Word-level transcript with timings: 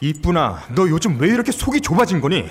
이쁘나, 0.00 0.62
너 0.74 0.88
요즘 0.88 1.18
왜 1.20 1.28
이렇게 1.28 1.52
속이 1.52 1.80
좁아진 1.80 2.20
거니? 2.20 2.48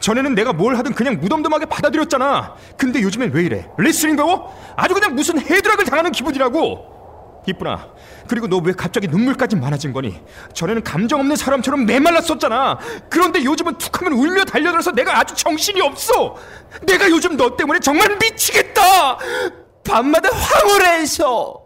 전에는 0.00 0.34
내가 0.34 0.52
뭘 0.52 0.76
하든 0.76 0.94
그냥 0.94 1.18
무덤덤하게 1.20 1.66
받아들였잖아. 1.66 2.54
근데 2.76 3.02
요즘엔 3.02 3.32
왜 3.32 3.42
이래? 3.44 3.68
레슬링 3.78 4.16
배워? 4.16 4.54
아주 4.76 4.94
그냥 4.94 5.14
무슨 5.14 5.38
헤드락을 5.40 5.84
당하는 5.84 6.12
기분이라고. 6.12 6.90
이쁘나, 7.46 7.88
그리고 8.28 8.46
너 8.46 8.58
왜 8.58 8.72
갑자기 8.74 9.08
눈물까지 9.08 9.56
많아진 9.56 9.94
거니? 9.94 10.20
전에는 10.52 10.84
감정 10.84 11.20
없는 11.20 11.36
사람처럼 11.36 11.86
메말랐었잖아. 11.86 12.78
그런데 13.08 13.42
요즘은 13.42 13.78
툭하면 13.78 14.12
울며 14.18 14.44
달려들어서 14.44 14.92
내가 14.92 15.18
아주 15.18 15.34
정신이 15.34 15.80
없어. 15.80 16.36
내가 16.86 17.08
요즘 17.08 17.36
너 17.38 17.56
때문에 17.56 17.80
정말 17.80 18.16
미치겠다. 18.20 19.18
밤마다 19.84 20.28
황홀해서. 20.30 21.60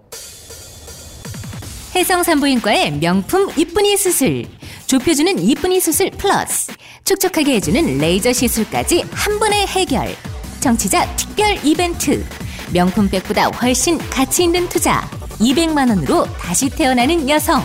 해성 1.97 2.23
산부인과의 2.23 2.93
명품 2.99 3.51
이쁜이 3.57 3.97
수술. 3.97 4.47
좁혀주는 4.95 5.41
이쁜이 5.41 5.81
수술 5.81 6.09
플러스. 6.13 6.73
촉촉하게 7.05 7.57
해주는 7.57 7.99
레이저 7.99 8.33
시술까지 8.33 9.05
한 9.11 9.41
번에 9.41 9.67
해결. 9.67 10.15
정치자 10.61 11.17
특별 11.17 11.59
이벤트. 11.65 12.25
명품백보다 12.73 13.47
훨씬 13.47 13.99
가치 13.99 14.45
있는 14.45 14.69
투자. 14.69 15.01
200만 15.41 15.89
원으로 15.89 16.27
다시 16.39 16.69
태어나는 16.69 17.29
여성. 17.29 17.61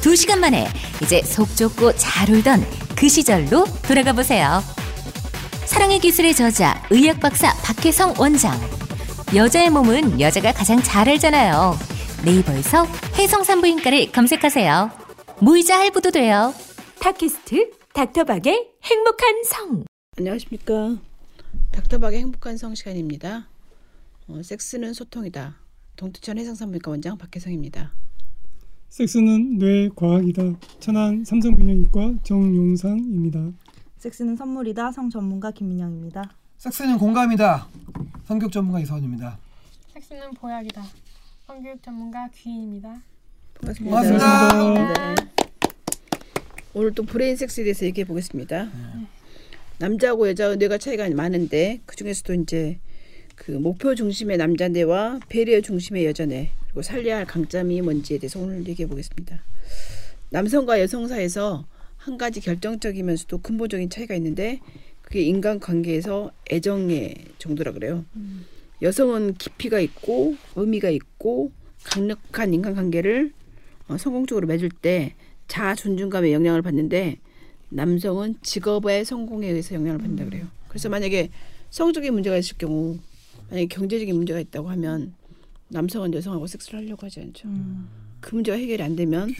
2시간 0.00 0.38
만에 0.38 0.66
이제 1.02 1.20
속 1.22 1.54
좁고 1.54 1.94
잘 1.96 2.30
울던 2.30 2.66
그 2.96 3.06
시절로 3.06 3.66
돌아가 3.82 4.14
보세요. 4.14 4.64
사랑의 5.66 5.98
기술의 5.98 6.34
저자 6.34 6.82
의학 6.88 7.20
박사 7.20 7.52
박혜성 7.56 8.14
원장. 8.16 8.58
여자의 9.34 9.68
몸은 9.68 10.18
여자가 10.18 10.52
가장 10.52 10.82
잘 10.82 11.06
알잖아요. 11.06 11.78
네이버에서 12.24 12.86
해성산부인과를 13.18 14.10
검색하세요. 14.10 15.01
무이자 15.42 15.76
할부도 15.80 16.12
돼요. 16.12 16.54
팟캐스트 17.00 17.72
닥터박의 17.94 18.74
행복한 18.84 19.42
성. 19.42 19.84
안녕하십니까. 20.16 20.98
닥터박의 21.72 22.20
행복한 22.20 22.56
성 22.56 22.76
시간입니다. 22.76 23.48
어, 24.28 24.40
섹스는 24.40 24.94
소통이다. 24.94 25.56
동두천 25.96 26.38
해상산부인과 26.38 26.92
원장 26.92 27.18
박혜성입니다. 27.18 27.92
섹스는 28.90 29.58
뇌 29.58 29.88
과학이다. 29.96 30.44
천안 30.78 31.24
삼성병영이과 31.24 32.22
정용상입니다. 32.22 33.50
섹스는 33.98 34.36
선물이다. 34.36 34.92
성 34.92 35.10
전문가 35.10 35.50
김민영입니다. 35.50 36.22
섹스는 36.58 36.98
공감이다. 36.98 37.66
성격 38.26 38.52
전문가 38.52 38.78
이서원입니다. 38.78 39.38
섹스는 39.92 40.34
보약이다. 40.34 40.84
성교육 41.48 41.82
전문가 41.82 42.28
귀인입니다. 42.32 43.02
반갑습니다. 43.54 43.96
반갑습니다. 43.96 45.14
네. 45.14 45.41
오늘 46.74 46.94
또 46.94 47.02
브레인 47.02 47.36
섹스에 47.36 47.64
대해서 47.64 47.84
얘기해 47.84 48.06
보겠습니다. 48.06 48.70
남자하고 49.78 50.28
여자 50.28 50.54
뇌가 50.54 50.78
차이가 50.78 51.08
많은데 51.10 51.80
그 51.84 51.96
중에서도 51.96 52.34
이제 52.34 52.78
그 53.34 53.50
목표 53.52 53.94
중심의 53.94 54.38
남자 54.38 54.68
뇌와 54.68 55.20
배려 55.28 55.60
중심의 55.60 56.06
여자 56.06 56.24
뇌 56.24 56.50
그리고 56.64 56.82
살려야 56.82 57.18
할 57.18 57.26
강점이 57.26 57.82
뭔지에 57.82 58.18
대해서 58.18 58.40
오늘 58.40 58.66
얘기해 58.66 58.88
보겠습니다. 58.88 59.42
남성과 60.30 60.80
여성 60.80 61.08
사이에서 61.08 61.66
한 61.96 62.16
가지 62.16 62.40
결정적이면서도 62.40 63.38
근본적인 63.38 63.90
차이가 63.90 64.14
있는데 64.14 64.60
그게 65.02 65.20
인간 65.20 65.60
관계에서 65.60 66.32
애정의 66.50 67.14
정도라 67.38 67.72
그래요. 67.72 68.06
여성은 68.80 69.34
깊이가 69.34 69.78
있고 69.80 70.36
의미가 70.56 70.88
있고 70.88 71.52
강력한 71.84 72.54
인간 72.54 72.74
관계를 72.74 73.32
어, 73.88 73.98
성공적으로 73.98 74.46
맺을 74.46 74.70
때 74.70 75.14
자아 75.52 75.74
존중감의 75.74 76.32
영향을 76.32 76.62
받는데 76.62 77.18
남성은 77.68 78.36
직업의 78.40 79.04
성공에 79.04 79.48
의해서 79.48 79.74
영향을 79.74 79.98
받는다 79.98 80.24
그래요. 80.24 80.46
그래서 80.66 80.88
만약에 80.88 81.28
성적인 81.68 82.10
문제가 82.14 82.38
있을 82.38 82.56
경우 82.56 82.98
만약에 83.50 83.66
경제적인 83.66 84.16
문제가 84.16 84.40
있다고 84.40 84.70
하면 84.70 85.12
남성은 85.68 86.14
여성하고 86.14 86.46
섹스를 86.46 86.80
하려고 86.80 87.04
하지 87.04 87.20
않죠. 87.20 87.50
그 88.20 88.34
문제가 88.34 88.56
해결이 88.56 88.82
안 88.82 88.96
되면 88.96 89.30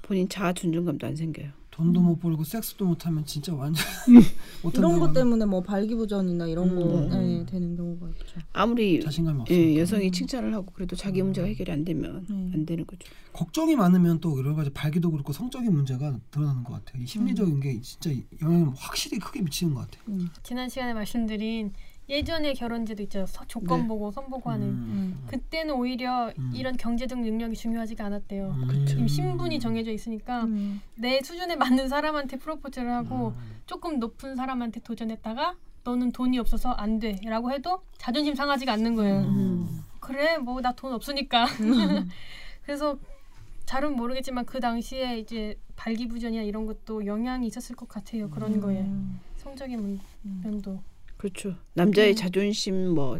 본인 0.00 0.26
자아 0.30 0.54
존중감도 0.54 1.06
안 1.06 1.14
생겨요. 1.14 1.50
돈도 1.78 2.00
못 2.00 2.18
벌고 2.18 2.42
섹스도 2.42 2.84
못 2.86 3.06
하면 3.06 3.24
진짜 3.24 3.54
완전 3.54 3.86
못 4.64 4.74
이런 4.76 4.98
것 4.98 5.12
때문에 5.12 5.44
뭐 5.44 5.62
발기부전이나 5.62 6.48
이런 6.48 6.74
거 6.74 6.82
음. 6.82 7.08
네, 7.08 7.46
되는 7.46 7.76
경우가 7.76 8.08
있죠. 8.08 8.40
아무리 8.52 9.00
자신감이 9.00 9.42
없으니까. 9.42 9.62
예, 9.64 9.78
여성이 9.78 10.10
칭찬을 10.10 10.52
하고 10.54 10.72
그래도 10.74 10.96
자기 10.96 11.22
문제가 11.22 11.46
해결이 11.46 11.70
안 11.70 11.84
되면 11.84 12.26
음. 12.30 12.50
안 12.52 12.66
되는 12.66 12.84
거죠. 12.84 13.08
걱정이 13.32 13.76
많으면 13.76 14.18
또 14.18 14.36
여러 14.38 14.56
가지 14.56 14.70
발기도 14.70 15.12
그렇고 15.12 15.32
성적인 15.32 15.72
문제가 15.72 16.18
드러나는 16.32 16.64
것 16.64 16.72
같아요. 16.84 17.00
이 17.00 17.06
심리적인 17.06 17.60
게 17.60 17.80
진짜 17.80 18.10
영향을 18.42 18.72
확실히 18.74 19.20
크게 19.20 19.42
미치는 19.42 19.74
것 19.74 19.88
같아요. 19.88 20.26
지난 20.42 20.68
시간에 20.68 20.92
말씀드린 20.94 21.72
예전의 22.08 22.54
결혼제도 22.54 23.02
있죠. 23.04 23.26
서- 23.26 23.44
조건 23.46 23.82
네. 23.82 23.86
보고 23.88 24.10
선 24.10 24.30
보고 24.30 24.50
하는. 24.50 24.66
음. 24.68 25.24
그때는 25.26 25.74
오히려 25.74 26.32
음. 26.38 26.52
이런 26.54 26.76
경제적 26.76 27.20
능력이 27.20 27.54
중요하지가 27.54 28.06
않았대요. 28.06 28.46
음. 28.50 28.86
이미 28.96 29.08
신분이 29.08 29.58
정해져 29.60 29.90
있으니까 29.92 30.44
음. 30.44 30.80
내 30.94 31.20
수준에 31.22 31.54
맞는 31.56 31.88
사람한테 31.88 32.38
프로포즈를 32.38 32.90
하고 32.90 33.28
음. 33.36 33.56
조금 33.66 33.98
높은 33.98 34.36
사람한테 34.36 34.80
도전했다가 34.80 35.56
너는 35.84 36.12
돈이 36.12 36.38
없어서 36.38 36.70
안 36.72 36.98
돼라고 36.98 37.50
해도 37.52 37.82
자존심 37.98 38.34
상하지가 38.34 38.72
않는 38.72 38.94
거예요. 38.94 39.20
음. 39.20 39.84
그래 40.00 40.38
뭐 40.38 40.60
나 40.62 40.72
돈 40.72 40.92
없으니까 40.94 41.44
그래서 42.64 42.98
잘은 43.66 43.96
모르겠지만 43.96 44.46
그 44.46 44.60
당시에 44.60 45.18
이제 45.18 45.58
발기부전이나 45.76 46.42
이런 46.42 46.64
것도 46.66 47.04
영향이 47.04 47.46
있었을 47.46 47.76
것 47.76 47.86
같아요 47.88 48.30
그런 48.30 48.60
거에 48.60 48.80
음. 48.80 49.20
성적인 49.36 49.80
문- 49.80 50.00
면도 50.42 50.80
그렇죠. 51.18 51.54
남자의 51.74 52.10
음. 52.12 52.16
자존심 52.16 52.94
뭐 52.94 53.18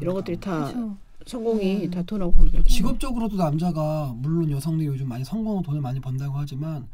이런 0.00 0.14
것들이 0.14 0.38
다 0.38 0.66
그렇죠. 0.66 0.96
성공이 1.26 1.86
음. 1.86 1.90
다 1.90 2.02
돈하고 2.02 2.32
관계가 2.32 2.62
직업적으로도 2.64 3.36
남자가 3.36 4.14
물론 4.16 4.50
여성들이 4.50 4.86
요즘 4.88 5.08
많이 5.08 5.24
성공하고 5.24 5.62
돈을 5.62 5.80
많이 5.80 6.00
번다고 6.00 6.34
하지만 6.36 6.86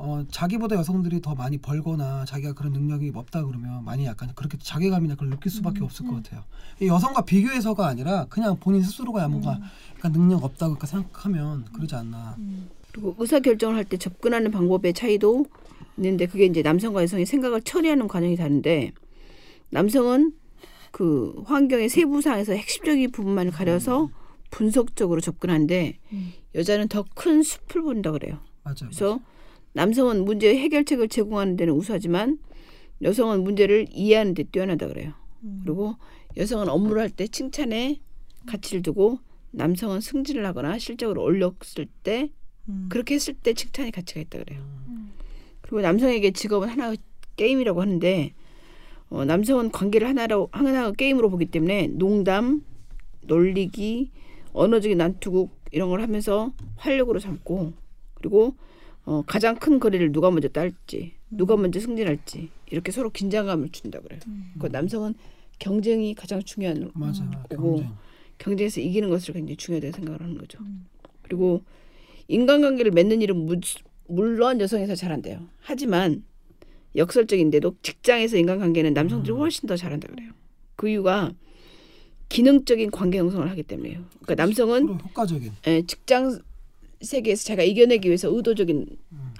어, 0.00 0.24
자기보다 0.30 0.76
여성들이 0.76 1.20
더 1.20 1.34
많이 1.34 1.58
벌거나 1.58 2.24
자기가 2.24 2.52
그런 2.52 2.72
능력이 2.72 3.10
없다 3.14 3.44
그러면 3.44 3.84
많이 3.84 4.04
약간 4.06 4.30
그렇게 4.36 4.56
자괴감이나 4.56 5.14
그걸 5.14 5.30
느낄 5.30 5.50
수밖에 5.50 5.82
없을 5.82 6.06
것 6.06 6.14
같아요. 6.22 6.44
이 6.80 6.86
여성과 6.86 7.22
비교해서가 7.22 7.86
아니라 7.88 8.26
그냥 8.26 8.56
본인 8.60 8.82
스스로가 8.82 9.26
뭔가 9.26 9.58
약간 9.96 10.12
능력 10.12 10.44
없다고 10.44 10.76
생각하면 10.86 11.64
그러지 11.72 11.96
않나. 11.96 12.36
그리고 12.92 13.16
의사 13.18 13.40
결정을 13.40 13.74
할 13.76 13.84
때 13.86 13.96
접근하는 13.96 14.52
방법의 14.52 14.92
차이도 14.94 15.46
있는데 15.96 16.26
그게 16.26 16.46
이제 16.46 16.62
남성과 16.62 17.02
여성의 17.02 17.26
생각을 17.26 17.62
처리하는 17.62 18.06
과정이 18.06 18.36
다른데 18.36 18.92
남성은 19.70 20.32
그 20.90 21.42
환경의 21.46 21.88
세부상에서 21.88 22.52
핵심적인 22.54 23.10
부분만을 23.10 23.52
가려서 23.52 24.10
분석적으로 24.50 25.20
접근하는데 25.20 25.98
여자는 26.54 26.88
더 26.88 27.04
큰 27.14 27.42
숲을 27.42 27.82
본다 27.82 28.10
그래요. 28.12 28.38
맞아요. 28.64 28.76
그래서 28.80 29.20
남성은 29.74 30.24
문제 30.24 30.56
해결책을 30.56 31.08
제공하는 31.08 31.56
데는 31.56 31.74
우수하지만 31.74 32.38
여성은 33.02 33.44
문제를 33.44 33.86
이해하는 33.90 34.34
데 34.34 34.42
뛰어나다 34.44 34.88
그래요. 34.88 35.12
그리고 35.64 35.94
여성은 36.36 36.68
업무를 36.68 37.02
할 37.02 37.10
때 37.10 37.28
칭찬에 37.28 38.00
가치를 38.46 38.82
두고 38.82 39.18
남성은 39.52 40.00
승진을 40.00 40.44
하거나 40.46 40.78
실적으로 40.78 41.22
올렸을 41.22 41.86
때 42.02 42.30
음. 42.68 42.86
그렇게 42.90 43.14
했을 43.14 43.34
때 43.34 43.52
칭찬이 43.54 43.90
가치가 43.92 44.20
있다 44.20 44.38
그래요. 44.38 44.62
그리고 45.60 45.80
남성에게 45.82 46.32
직업은 46.32 46.68
하나 46.68 46.88
의 46.90 46.98
게임이라고 47.36 47.80
하는데 47.80 48.32
어, 49.10 49.24
남성은 49.24 49.70
관계를 49.70 50.08
하나로 50.08 50.48
하나의 50.52 50.92
게임으로 50.96 51.30
보기 51.30 51.46
때문에 51.46 51.88
농담, 51.88 52.62
놀리기, 53.22 54.10
언어적인 54.52 54.98
난투극 54.98 55.50
이런 55.72 55.88
걸 55.90 56.02
하면서 56.02 56.52
활력으로 56.76 57.20
삼고 57.20 57.72
그리고 58.14 58.54
어, 59.04 59.22
가장 59.26 59.56
큰 59.56 59.80
거리를 59.80 60.12
누가 60.12 60.30
먼저 60.30 60.48
딸지, 60.48 61.14
누가 61.30 61.56
먼저 61.56 61.80
승진할지 61.80 62.50
이렇게 62.70 62.92
서로 62.92 63.10
긴장감을 63.10 63.70
준다 63.70 64.00
그래요. 64.00 64.20
그 64.58 64.66
남성은 64.66 65.14
경쟁이 65.58 66.14
가장 66.14 66.42
중요한 66.42 66.90
맞아요. 66.94 67.30
그리고 67.48 67.76
경쟁. 67.76 67.92
경쟁 68.38 68.66
에서 68.66 68.80
이기는 68.80 69.08
것을 69.08 69.34
굉장히 69.34 69.56
중요하다고 69.56 69.96
생각을 69.96 70.20
하는 70.20 70.38
거죠. 70.38 70.58
그리고 71.22 71.62
인간관계를 72.28 72.92
맺는 72.92 73.22
일은 73.22 73.46
무, 73.46 73.56
물론 74.06 74.60
여성에서 74.60 74.94
잘한대요. 74.94 75.48
하지만 75.60 76.22
역설적인데도 76.96 77.76
직장에서 77.82 78.36
인간관계는 78.36 78.94
남성들이 78.94 79.32
훨씬 79.34 79.66
더 79.66 79.76
잘한다 79.76 80.08
그래요. 80.08 80.30
그 80.76 80.88
이유가 80.88 81.32
기능적인 82.28 82.90
관계 82.90 83.18
형성을 83.18 83.48
하기 83.50 83.62
때문에요. 83.62 84.04
그러니까 84.22 84.34
남성은 84.34 85.00
효과적인. 85.00 85.52
예, 85.66 85.82
직장 85.82 86.38
세계에서 87.00 87.44
자기가 87.44 87.62
이겨내기 87.62 88.08
위해서 88.08 88.28
의도적인 88.34 88.86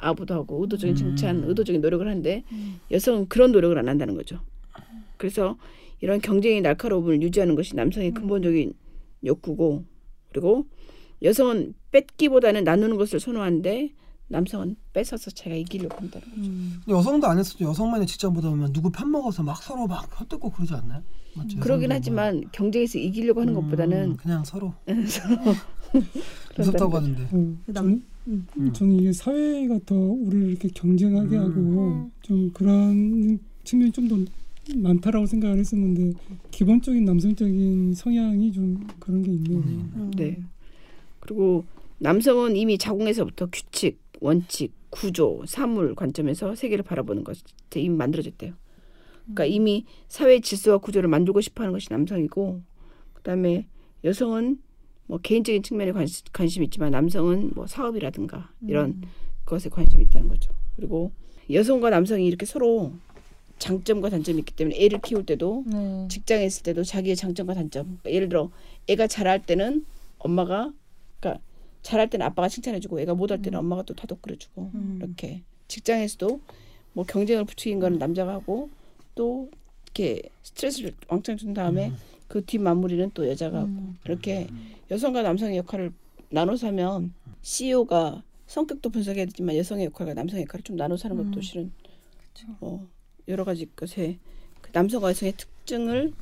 아부도 0.00 0.34
하고 0.34 0.62
의도적인 0.62 0.94
칭찬, 0.94 1.42
의도적인 1.44 1.80
노력을 1.80 2.06
하는데 2.06 2.44
여성은 2.90 3.28
그런 3.28 3.52
노력을 3.52 3.76
안 3.76 3.88
한다는 3.88 4.14
거죠. 4.14 4.40
그래서 5.16 5.58
이런 6.00 6.20
경쟁의 6.20 6.60
날카로움을 6.60 7.20
유지하는 7.22 7.56
것이 7.56 7.74
남성의 7.74 8.12
근본적인 8.12 8.72
욕구고 9.26 9.84
그리고 10.30 10.66
여성은 11.22 11.74
뺏기보다는 11.90 12.62
나누는 12.62 12.96
것을 12.96 13.18
선호하는데 13.18 13.90
남성은 14.28 14.76
뺏어서 14.92 15.30
자기가 15.30 15.56
이기려고 15.56 15.96
한다는 15.96 16.28
거죠. 16.28 16.40
음. 16.50 16.80
여성도 16.88 17.26
안 17.26 17.38
했어도 17.38 17.64
여성만의 17.64 18.06
직장 18.06 18.32
보다 18.32 18.50
보면 18.50 18.72
누구 18.72 18.90
편 18.90 19.10
먹어서 19.10 19.42
막 19.42 19.62
서로 19.62 19.86
막 19.86 20.20
헛뜯고 20.20 20.50
그러지 20.50 20.74
않나요? 20.74 21.02
맞죠? 21.34 21.58
그러긴 21.60 21.90
여성들은 21.90 21.96
하지만 21.96 22.44
경쟁에서 22.52 22.98
이기려고 22.98 23.40
하는 23.40 23.54
음, 23.54 23.62
것보다는 23.62 24.16
그냥 24.16 24.44
서로 24.44 24.74
서로 25.08 25.54
무섭다고 26.56 26.96
하는데. 26.96 27.22
어, 27.24 27.28
그 27.30 27.72
남- 27.72 28.02
저는, 28.26 28.46
음. 28.58 28.72
저는 28.74 29.00
이게 29.00 29.12
사회가 29.12 29.78
더 29.86 29.94
우리를 29.94 30.50
이렇게 30.50 30.68
경쟁하게 30.68 31.36
음. 31.36 31.42
하고 31.42 31.60
음. 31.60 32.10
좀 32.22 32.50
그런 32.52 33.38
측면이 33.64 33.92
좀 33.92 34.08
더 34.08 34.16
많다라고 34.76 35.24
생각을 35.24 35.56
했었는데 35.60 36.12
기본적인 36.50 37.02
남성적인 37.06 37.94
성향이 37.94 38.52
좀 38.52 38.86
그런 38.98 39.22
게 39.22 39.30
있네요. 39.32 39.60
음. 39.60 40.10
네. 40.14 40.38
그리고 41.20 41.64
남성은 42.00 42.54
이미 42.54 42.76
자궁에서부터 42.76 43.46
규칙, 43.50 43.98
원칙, 44.20 44.72
구조, 44.90 45.42
사물 45.46 45.94
관점에서 45.94 46.54
세계를 46.54 46.84
바라보는 46.84 47.24
것이 47.24 47.42
이미 47.74 47.90
만들어졌대요. 47.90 48.54
그러니까 49.24 49.44
이미 49.44 49.84
사회 50.08 50.40
질서와 50.40 50.78
구조를 50.78 51.08
만들고 51.08 51.40
싶어하는 51.40 51.72
것이 51.72 51.88
남성이고, 51.90 52.62
그다음에 53.14 53.66
여성은 54.04 54.58
뭐 55.06 55.18
개인적인 55.18 55.62
측면에 55.62 55.92
관심, 55.92 56.24
관심이 56.32 56.66
있지만 56.66 56.92
남성은 56.92 57.52
뭐 57.54 57.66
사업이라든가 57.66 58.50
이런 58.66 59.02
것에 59.44 59.68
관심이 59.68 60.04
있다는 60.04 60.28
거죠. 60.28 60.52
그리고 60.76 61.12
여성과 61.50 61.90
남성이 61.90 62.26
이렇게 62.26 62.46
서로 62.46 62.92
장점과 63.58 64.10
단점이 64.10 64.38
있기 64.40 64.54
때문에 64.54 64.76
애를 64.78 65.00
키울 65.00 65.26
때도 65.26 65.64
네. 65.66 66.06
직장에 66.08 66.44
있을 66.44 66.62
때도 66.62 66.84
자기의 66.84 67.16
장점과 67.16 67.54
단점. 67.54 67.84
그러니까 67.86 68.12
예를 68.12 68.28
들어 68.28 68.50
애가 68.86 69.06
잘할 69.06 69.42
때는 69.42 69.84
엄마가 70.18 70.72
그러니까 71.18 71.42
잘할 71.82 72.10
때는 72.10 72.26
아빠가 72.26 72.48
칭찬해주고 72.48 73.00
애가 73.00 73.14
못할 73.14 73.40
때는 73.40 73.58
엄마가 73.58 73.82
또 73.82 73.94
다독거려주고 73.94 74.70
음. 74.74 74.98
이렇게 75.00 75.42
직장에서도 75.68 76.40
뭐 76.92 77.04
경쟁을 77.04 77.44
부추긴 77.44 77.80
거는 77.80 77.98
남자가 77.98 78.32
하고 78.32 78.70
또 79.14 79.50
이렇게 79.84 80.22
스트레스를 80.42 80.94
왕창 81.08 81.36
준 81.36 81.54
다음에 81.54 81.92
그 82.28 82.44
뒷 82.44 82.58
마무리는 82.58 83.10
또 83.14 83.28
여자가 83.28 83.58
하고 83.58 83.68
음. 83.68 83.98
이렇게 84.04 84.46
여성과 84.90 85.22
남성의 85.22 85.56
역할을 85.58 85.92
나눠서 86.30 86.68
하면 86.68 87.14
CEO가 87.42 88.22
성격도 88.46 88.90
분석해야 88.90 89.24
되지만 89.26 89.56
여성의 89.56 89.86
역할과 89.86 90.14
남성의 90.14 90.42
역할을 90.44 90.62
좀 90.62 90.76
나눠서 90.76 91.08
하는 91.08 91.24
것도 91.24 91.40
음. 91.40 91.42
실은 91.42 91.72
그쵸. 92.34 92.46
어, 92.60 92.86
여러 93.28 93.44
가지 93.44 93.66
것에 93.74 94.18
그 94.60 94.70
남성과 94.72 95.10
여성의 95.10 95.34
특징을 95.36 96.12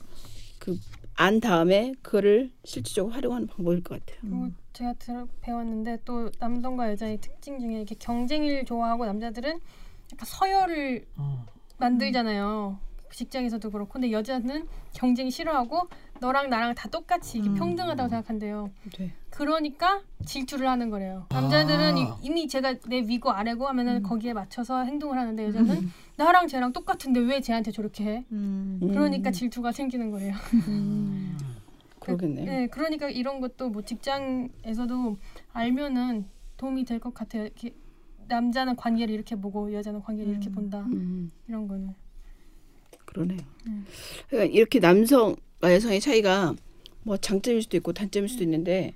그 0.58 0.79
안 1.16 1.40
다음에 1.40 1.94
그거를 2.02 2.52
실질적으로 2.64 3.12
활용하는 3.12 3.46
방법일 3.46 3.82
것 3.82 3.98
같아요. 3.98 4.20
그리고 4.20 4.50
제가 4.72 4.92
들어 4.94 5.26
배웠는데 5.40 5.98
또 6.04 6.30
남성과 6.38 6.90
여자의 6.90 7.18
특징 7.18 7.58
중에 7.58 7.76
이렇게 7.76 7.94
경쟁을 7.98 8.64
좋아하고 8.66 9.06
남자들은 9.06 9.60
약간 10.12 10.26
서열을 10.26 11.06
어. 11.16 11.46
만들잖아요. 11.78 12.78
직장에서도 13.10 13.70
그렇고 13.70 13.94
근데 13.94 14.12
여자는 14.12 14.66
경쟁 14.92 15.30
싫어하고 15.30 15.88
너랑 16.20 16.50
나랑 16.50 16.74
다 16.74 16.88
똑같이 16.88 17.38
이렇게 17.38 17.50
음. 17.50 17.54
평등하다고 17.54 18.08
생각한대요. 18.08 18.70
네. 18.98 19.12
그러니까 19.30 20.02
질투를 20.24 20.68
하는 20.68 20.90
거래요. 20.90 21.26
남자들은 21.30 21.96
아. 21.96 21.98
이- 21.98 22.26
이미 22.26 22.48
제가 22.48 22.74
내 22.88 22.98
위고 23.00 23.30
아래고 23.30 23.66
하면은 23.68 24.02
거기에 24.02 24.32
맞춰서 24.32 24.84
행동을 24.84 25.18
하는데 25.18 25.44
여자는 25.46 25.90
나랑 26.16 26.48
쟤랑 26.48 26.72
똑같은데 26.72 27.20
왜 27.20 27.40
쟤한테 27.40 27.70
저렇게 27.70 28.04
해? 28.04 28.24
음. 28.32 28.78
그러니까 28.80 29.30
질투가 29.30 29.72
생기는 29.72 30.10
거예요. 30.10 30.34
음. 30.68 31.38
그러겠네요. 32.00 32.44
네, 32.46 32.66
그러니까 32.69 33.08
이런 33.10 33.40
것도 33.40 33.69
뭐 33.70 33.82
직장에서도 33.82 35.16
알면은 35.52 36.26
도움이 36.56 36.84
될 36.84 37.00
것 37.00 37.12
같아요. 37.12 37.44
이렇게 37.44 37.74
남자는 38.28 38.76
관계를 38.76 39.14
이렇게 39.14 39.36
보고 39.36 39.72
여자는 39.72 40.00
관계를 40.02 40.32
이렇게 40.32 40.48
음. 40.48 40.52
본다. 40.54 40.80
음, 40.80 41.30
이런 41.48 41.66
거는. 41.69 41.94
그러네요. 43.04 43.38
음. 43.66 43.84
그러니까 44.28 44.52
이렇게 44.54 44.78
남성과 44.78 45.36
여성의 45.62 46.00
차이가 46.00 46.55
뭐 47.03 47.17
장점일 47.17 47.62
수도 47.62 47.76
있고 47.76 47.93
단점일 47.93 48.29
수도 48.29 48.43
있는데 48.44 48.94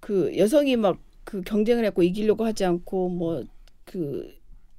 그 0.00 0.36
여성이 0.36 0.76
막 0.76 0.98
그 1.26 1.42
경쟁을 1.42 1.84
했고 1.84 2.04
이기려고 2.04 2.46
하지 2.46 2.64
않고 2.64 3.10
뭐 3.10 3.44
그 3.84 4.34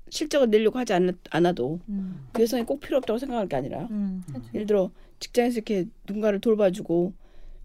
실적을 0.09 0.49
내려고 0.49 0.79
하지 0.79 0.91
않, 0.93 1.17
않아도 1.29 1.79
음. 1.87 2.27
그 2.33 2.41
여성이 2.41 2.63
꼭 2.63 2.81
필요 2.81 2.97
없다고 2.97 3.19
생각할 3.19 3.47
게 3.47 3.55
아니라 3.55 3.87
음. 3.89 4.21
예를 4.53 4.67
들어 4.67 4.91
직장에서 5.21 5.55
이렇게 5.55 5.85
누군가를 6.07 6.41
돌봐주고 6.41 7.13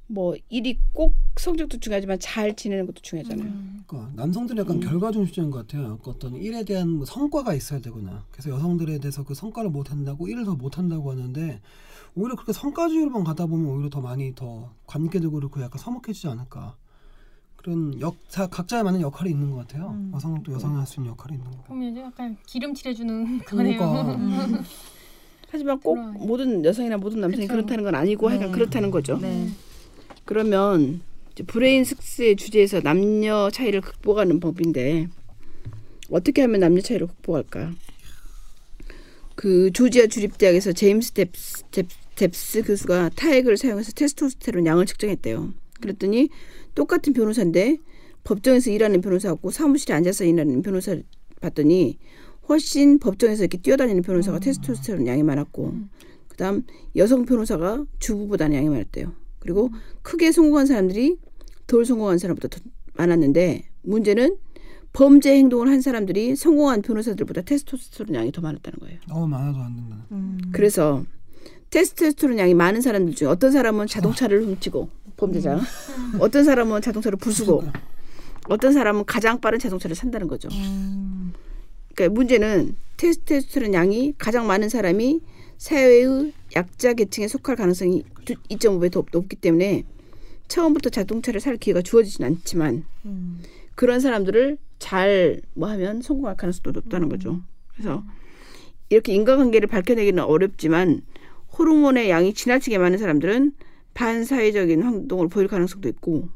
뭐 0.07 0.35
일이 0.51 0.79
꼭 0.93 1.15
성적도 1.37 1.79
중요하지만 1.79 2.19
잘 2.21 2.55
지내는 2.55 2.87
것도 2.87 3.01
중요하잖아요. 3.03 3.45
음. 3.49 3.83
그러니까 3.87 4.13
남성들이 4.15 4.61
약간 4.61 4.79
결과 4.79 5.11
중심적인 5.11 5.51
것 5.51 5.67
같아요. 5.67 5.99
그 6.03 6.11
어떤 6.11 6.37
일에 6.37 6.65
대한 6.65 6.89
뭐 6.89 7.05
성과가 7.05 7.55
있어야 7.55 7.81
되거나 7.81 8.25
그래서 8.31 8.51
여성들에 8.51 8.99
대해서 8.99 9.25
그 9.25 9.35
성과를 9.35 9.71
못 9.71 9.91
한다고 9.91 10.29
일을 10.29 10.45
더 10.45 10.55
못 10.55 10.79
한다고 10.79 11.11
하는데 11.11 11.61
오히려 12.15 12.35
그렇게 12.35 12.53
성과주의로만 12.53 13.25
가다 13.25 13.47
보면 13.47 13.71
오히려 13.71 13.89
더 13.89 14.01
많이 14.01 14.35
더 14.35 14.71
관계도 14.87 15.31
그렇고 15.31 15.63
약간 15.63 15.79
서먹해지지 15.79 16.29
않을까 16.29 16.77
그런 17.57 17.99
역사 18.01 18.47
각자에 18.49 18.83
맞는 18.83 19.01
역할이 19.01 19.31
있는 19.31 19.51
것 19.51 19.59
같아요. 19.59 19.91
음. 19.93 20.13
여성은 20.15 20.43
또 20.43 20.53
여성이 20.53 20.77
할 20.77 20.87
수 20.87 21.01
있는 21.01 21.13
역할이 21.13 21.37
있는 21.37 21.51
거. 21.51 21.59
그러면 21.65 21.93
이제 21.93 22.01
약간 22.03 22.37
기름 22.47 22.75
칠해주는 22.75 23.39
거네요. 23.45 23.79
그러니까 23.79 24.65
하지만 25.49 25.79
꼭 25.81 25.95
그러네. 25.95 26.19
모든 26.27 26.65
여성이나 26.65 26.97
모든 26.97 27.21
남성이 27.21 27.47
그쵸. 27.47 27.55
그렇다는건 27.57 27.95
아니고 27.95 28.29
하여간 28.29 28.49
네. 28.49 28.53
그렇다는 28.53 28.91
거죠. 28.91 29.19
네. 29.19 29.49
그러면 30.25 31.03
이제 31.33 31.45
브레인 31.45 31.85
섹스의 31.85 32.37
주제에서 32.37 32.81
남녀 32.81 33.49
차이를 33.51 33.81
극복하는 33.81 34.41
법인데 34.41 35.09
어떻게 36.11 36.43
하면 36.43 36.61
남녀 36.61 36.81
차이를 36.81 37.07
극복할까? 37.07 37.73
그 39.35 39.71
조지아 39.73 40.07
주립대학에서 40.07 40.73
제임스 40.73 41.13
뎁스, 41.15 41.65
뎁- 41.71 41.87
뎁스 42.17 42.63
교수가 42.63 43.11
타액을 43.17 43.57
사용해서 43.57 43.93
테스토스테론 43.93 44.67
양을 44.67 44.87
측정했대요. 44.87 45.53
그랬더니 45.81 46.29
똑같은 46.75 47.13
변호사인데 47.13 47.79
법정에서 48.25 48.71
일하는 48.71 49.01
변호사하고 49.01 49.51
사무실에 49.51 49.95
앉아서 49.95 50.25
일하는 50.25 50.63
변호사 50.63 50.95
를 50.95 51.05
봤더니 51.41 51.99
훨씬 52.49 52.99
법정에서 52.99 53.43
이렇게 53.45 53.59
뛰어다니는 53.59 54.03
변호사가 54.03 54.39
테스토스테론 54.39 55.07
양이 55.07 55.23
많았고 55.23 55.75
그다음 56.29 56.65
여성 56.97 57.25
변호사가 57.25 57.85
주부보다는 57.99 58.57
양이 58.57 58.69
많았대요. 58.69 59.13
그리고 59.39 59.71
크게 60.03 60.31
성공한 60.31 60.67
사람들이 60.67 61.17
덜 61.67 61.85
성공한 61.85 62.19
사람보다 62.19 62.49
더 62.49 62.61
많았는데 62.95 63.65
문제는 63.83 64.37
범죄 64.93 65.35
행동을 65.37 65.69
한 65.69 65.81
사람들이 65.81 66.37
성공한 66.37 66.83
변호사들보다 66.83 67.43
테스토스테론 67.43 68.15
양이 68.15 68.31
더 68.31 68.41
많았다는 68.43 68.79
거예요. 68.81 68.99
너무 69.09 69.27
많아도 69.27 69.59
안 69.59 69.75
된다. 69.75 69.97
음. 70.13 70.39
그래서 70.53 71.05
테스토스테론 71.71 72.39
양이 72.39 72.53
많은 72.53 72.83
사람들 72.83 73.15
중에 73.15 73.29
어떤 73.29 73.51
사람은 73.51 73.87
자동차를 73.87 74.43
훔치고 74.45 74.89
범죄자, 75.17 75.61
어떤 76.19 76.45
사람은 76.45 76.83
자동차를 76.83 77.17
부수고, 77.17 77.65
어떤 78.49 78.73
사람은 78.73 79.05
가장 79.07 79.41
빠른 79.41 79.59
자동차를 79.59 79.97
산다는 79.97 80.27
거죠. 80.29 80.49
음. 80.53 81.33
그러니까 81.95 82.15
문제는 82.15 82.75
테스토스테론 82.97 83.73
양이 83.75 84.15
가장 84.19 84.47
많은 84.47 84.69
사람이 84.69 85.21
사회의 85.57 86.33
약자 86.55 86.93
계층에 86.95 87.29
속할 87.29 87.57
가능성이 87.57 88.05
2.5배 88.25 88.91
더 88.91 89.05
높기 89.13 89.37
때문에 89.37 89.85
처음부터 90.49 90.91
자동차를 90.91 91.41
살 91.41 91.57
기회가 91.57 91.81
주어지진 91.81 92.25
않지만 92.25 92.85
음. 93.07 93.41
그런 93.75 94.01
사람들을 94.01 94.59
잘 94.79 95.41
뭐 95.55 95.69
하면 95.71 96.03
성공할 96.03 96.37
가능성도 96.37 96.73
높다는 96.73 97.09
거죠. 97.09 97.41
그래서 97.73 98.03
이렇게 98.89 99.13
인과관계를 99.15 99.69
밝혀내기는 99.69 100.23
어렵지만 100.23 101.03
호르몬의 101.59 102.11
양이 102.11 102.35
지나치게 102.35 102.79
많은 102.79 102.99
사람들은 102.99 103.53
반사회적인 103.95 104.83
행동을 104.83 105.29
보일 105.29 105.49
가능성도 105.49 105.89
있고 105.91 106.29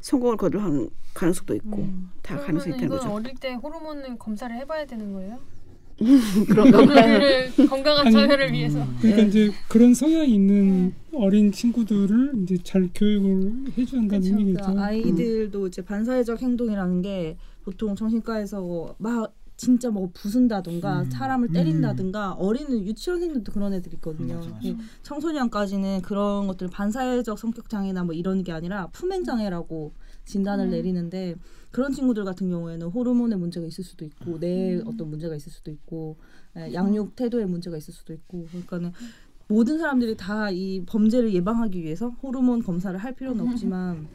성공을 0.00 0.36
거둘 0.36 0.60
한- 0.62 0.88
가능성도 1.14 1.54
있고 1.56 1.88
다 2.22 2.38
가능성이 2.38 2.74
있다는 2.76 2.88
거죠. 2.88 3.10
어릴 3.12 3.34
때 3.34 3.52
호르몬을 3.54 4.16
검사를 4.18 4.54
해봐야 4.56 4.86
되는 4.86 5.12
거예요? 5.12 5.38
그런가 6.48 6.78
봐요. 6.86 7.18
건강을- 7.20 7.68
건강한 7.68 8.10
서열을 8.12 8.52
위해서. 8.52 8.86
그러니까 9.00 9.22
이제 9.28 9.50
그런 9.68 9.92
성향이 9.94 10.34
있는 10.34 10.94
어린 11.14 11.52
친구들을 11.52 12.32
이제 12.42 12.56
잘 12.62 12.88
교육을 12.94 13.52
해줘야 13.76 14.00
한다는 14.00 14.22
그쵸. 14.22 14.40
얘기겠죠. 14.40 14.62
그러니까 14.62 14.84
아이들도 14.86 15.66
이제 15.66 15.82
반사회적 15.82 16.40
행동이라는 16.40 17.02
게 17.02 17.36
보통 17.64 17.94
정신과에서 17.94 18.94
막 18.98 19.34
진짜 19.56 19.90
뭐 19.90 20.08
부순다든가 20.14 21.02
음. 21.02 21.10
사람을 21.10 21.48
때린다든가 21.52 22.32
어린이 22.32 22.86
유치원생들도 22.86 23.52
그런 23.52 23.74
애들 23.74 23.92
있거든요. 23.94 24.36
맞아, 24.36 24.48
맞아. 24.48 24.58
이 24.62 24.74
청소년까지는 25.02 26.00
그런 26.00 26.46
것들 26.46 26.68
반사회적 26.68 27.38
성격 27.38 27.68
장애나 27.68 28.04
뭐 28.04 28.14
이런 28.14 28.42
게 28.42 28.52
아니라 28.52 28.86
품행 28.92 29.22
장애라고 29.22 29.92
진단을 30.24 30.66
음. 30.66 30.70
내리는데 30.70 31.34
그런 31.70 31.92
친구들 31.92 32.24
같은 32.24 32.50
경우에는 32.50 32.86
호르몬의 32.88 33.38
문제가 33.38 33.66
있을 33.66 33.84
수도 33.84 34.04
있고 34.04 34.38
뇌에 34.38 34.76
음. 34.76 34.88
어떤 34.88 35.08
문제가 35.08 35.36
있을 35.36 35.52
수도 35.52 35.70
있고 35.70 36.16
예, 36.56 36.72
양육 36.74 37.14
태도에 37.16 37.44
문제가 37.46 37.76
있을 37.76 37.94
수도 37.94 38.12
있고 38.12 38.46
그러니까는 38.48 38.92
모든 39.48 39.78
사람들이 39.78 40.16
다 40.16 40.50
이 40.50 40.82
범죄를 40.86 41.32
예방하기 41.34 41.82
위해서 41.82 42.08
호르몬 42.22 42.62
검사를 42.62 42.96
할 42.98 43.14
필요는 43.14 43.48
없지만 43.48 44.06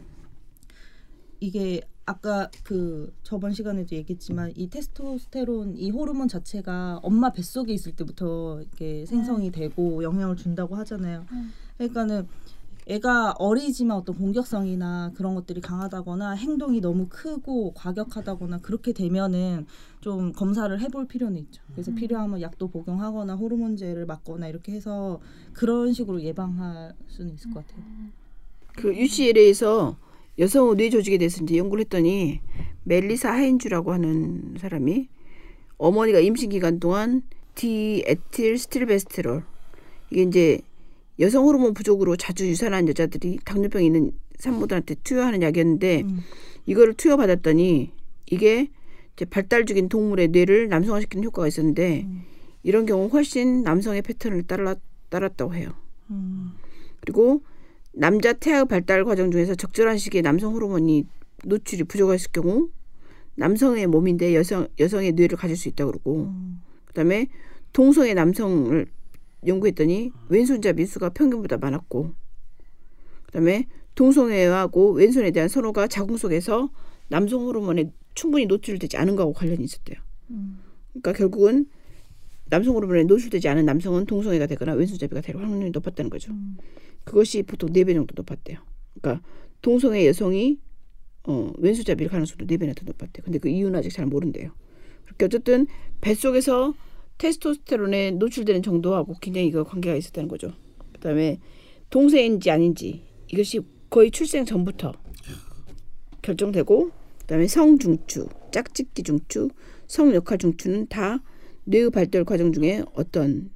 이게 1.40 1.82
아까 2.06 2.50
그 2.64 3.12
저번 3.24 3.54
시간에도 3.54 3.96
얘기했지만 3.96 4.54
이 4.56 4.70
테스토스테론 4.70 5.76
이 5.78 5.90
호르몬 5.90 6.28
자체가 6.28 7.00
엄마 7.02 7.32
뱃속에 7.32 7.74
있을 7.74 7.94
때부터 7.94 8.62
이렇게 8.62 9.06
생성이 9.06 9.52
되고 9.52 10.04
영향을 10.04 10.36
준다고 10.36 10.76
하잖아요. 10.76 11.26
그러니까는 11.78 12.28
애가 12.88 13.34
어리지만 13.40 13.98
어떤 13.98 14.16
공격성이나 14.16 15.12
그런 15.16 15.34
것들이 15.34 15.60
강하다거나 15.60 16.34
행동이 16.34 16.82
너무 16.82 17.08
크고 17.10 17.74
과격하다거나 17.74 18.60
그렇게 18.60 18.94
되면은 18.94 19.66
좀 20.02 20.34
검사를 20.34 20.80
해볼 20.80 21.08
필요는 21.08 21.38
있죠. 21.38 21.64
그래서 21.72 21.92
필요하면 21.96 22.42
약도 22.42 22.68
복용하거나 22.68 23.36
호르몬제를 23.36 24.06
맞거나 24.06 24.48
이렇게 24.48 24.72
해서 24.74 25.20
그런 25.54 25.94
식으로 25.94 26.22
예방할 26.22 26.94
수는 27.08 27.34
있을 27.34 27.52
것 27.52 27.66
같아요. 27.66 27.84
그 28.76 28.96
UCLA에서 28.96 29.98
여성 30.38 30.76
뇌 30.76 30.90
조직에 30.90 31.18
대해서 31.18 31.44
이제 31.44 31.58
연구를 31.58 31.86
했더니 31.86 32.42
멜리사 32.84 33.32
하인주라고 33.32 33.94
하는 33.94 34.56
사람이 34.60 35.08
어머니가 35.78 36.20
임신 36.20 36.50
기간 36.50 36.80
동안 36.80 37.24
디에틸 37.56 38.58
스틸베스테롤 38.58 39.44
이게 40.12 40.22
이제 40.22 40.62
여성 41.20 41.46
호르몬 41.46 41.74
부족으로 41.74 42.16
자주 42.16 42.48
유산한 42.48 42.88
여자들이 42.88 43.40
당뇨병 43.46 43.84
있는 43.84 44.12
산모들한테 44.40 44.96
투여하는 45.04 45.42
약이었는데 45.42 46.02
음. 46.02 46.20
이거를 46.66 46.94
투여 46.94 47.18
받았더니 47.18 47.92
이게 48.30 48.70
이제 49.16 49.26
발달 49.26 49.66
중인 49.66 49.88
동물의 49.88 50.30
뇌를 50.30 50.68
남성화시키는 50.68 51.24
효과가 51.26 51.48
있었는데 51.48 52.08
이런 52.64 52.86
경우 52.86 53.08
훨씬 53.08 53.64
남성의 53.64 54.02
패턴을 54.02 54.44
따라 54.44 54.76
따랐다고 55.10 55.56
해요. 55.56 55.70
음. 56.10 56.52
그리고 57.00 57.44
남자 57.94 58.34
태아 58.34 58.66
발달 58.66 59.06
과정 59.06 59.32
중에서 59.32 59.56
적절한 59.56 59.98
시기에 59.98 60.22
남성 60.22 60.54
호르몬이 60.54 61.06
노출이 61.46 61.84
부족했을 61.84 62.32
경우 62.32 62.70
남성의 63.36 63.88
몸인데 63.88 64.36
여성 64.36 64.68
여성의 64.80 65.14
뇌를 65.14 65.38
가질 65.38 65.56
수 65.56 65.70
있다고 65.70 65.92
그러고 65.92 66.24
음. 66.24 66.62
그다음에 66.86 67.28
동성의 67.72 68.16
남성을 68.16 68.86
연구했더니 69.46 70.12
왼손잡이 70.30 70.86
수가 70.86 71.10
평균보다 71.10 71.58
많았고 71.58 72.14
그다음에 73.28 73.68
동성애하고 73.96 74.92
왼손에 74.94 75.32
대한 75.32 75.48
선호가 75.50 75.88
자궁 75.88 76.18
속에서 76.18 76.70
남성 77.08 77.44
호르몬에 77.46 77.92
충분히 78.14 78.46
노출되지 78.46 78.98
않은 78.98 79.16
거하고 79.16 79.34
관련이 79.34 79.64
있었대요. 79.64 79.98
음. 80.32 80.60
그러니까 80.92 81.14
결국은 81.14 81.68
남성 82.50 82.76
호르몬에 82.76 83.04
노출되지 83.04 83.48
않은 83.50 83.66
남성은 83.66 84.06
동성애가 84.06 84.48
되거나 84.48 84.74
왼손잡이가 84.74 85.22
될 85.22 85.36
확률이 85.38 85.72
높았다는 85.72 86.10
거죠. 86.10 86.32
음. 86.32 86.58
그것이 87.04 87.44
보통 87.44 87.72
네 87.72 87.84
배 87.84 87.94
정도 87.94 88.14
높았대요. 88.16 88.60
그러니까 89.00 89.26
동성애 89.62 90.08
여성이 90.08 90.60
어, 91.24 91.52
왼손잡이를 91.58 92.10
가능성도 92.10 92.46
네 92.46 92.58
배나 92.58 92.74
더 92.74 92.84
높았대요. 92.86 93.24
근데 93.24 93.40
그 93.40 93.50
이유는 93.50 93.78
아직 93.80 93.90
잘 93.92 94.06
모른대요. 94.06 94.52
그렇게 95.06 95.26
어쨌든 95.26 95.68
뱃속에서 96.02 96.74
테스토스테론에 97.18 98.12
노출되는 98.12 98.62
정도하고 98.62 99.16
굉장히 99.22 99.48
이거 99.48 99.64
관계가 99.64 99.96
있었다는 99.96 100.28
거죠. 100.28 100.54
그다음에 100.94 101.40
동성애인지 101.90 102.52
아닌지 102.52 103.04
이것이 103.32 103.62
거의 103.90 104.12
출생 104.12 104.46
전부터 104.46 104.94
결정되고 106.22 106.92
그다음에 107.20 107.48
성 107.48 107.80
중추, 107.80 108.28
짝짓기 108.52 109.04
중추, 109.04 109.50
성 109.88 110.14
역할 110.14 110.38
중추는 110.38 110.88
다 110.88 111.24
뇌의 111.66 111.92
발달 111.92 112.24
과정 112.24 112.52
중에 112.52 112.84
어떤 112.94 113.50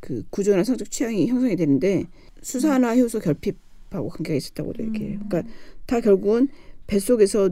그 0.00 0.22
구조나 0.30 0.62
성적 0.64 0.90
취향이 0.90 1.26
형성이 1.26 1.56
되는데 1.56 2.04
수산화 2.42 2.96
효소 2.96 3.18
결핍하고 3.20 4.08
관계가 4.08 4.36
있었다고도 4.36 4.84
얘기해요. 4.84 5.20
그러니까 5.28 5.42
다 5.86 6.00
결국은 6.00 6.48
뱃속에서 6.86 7.50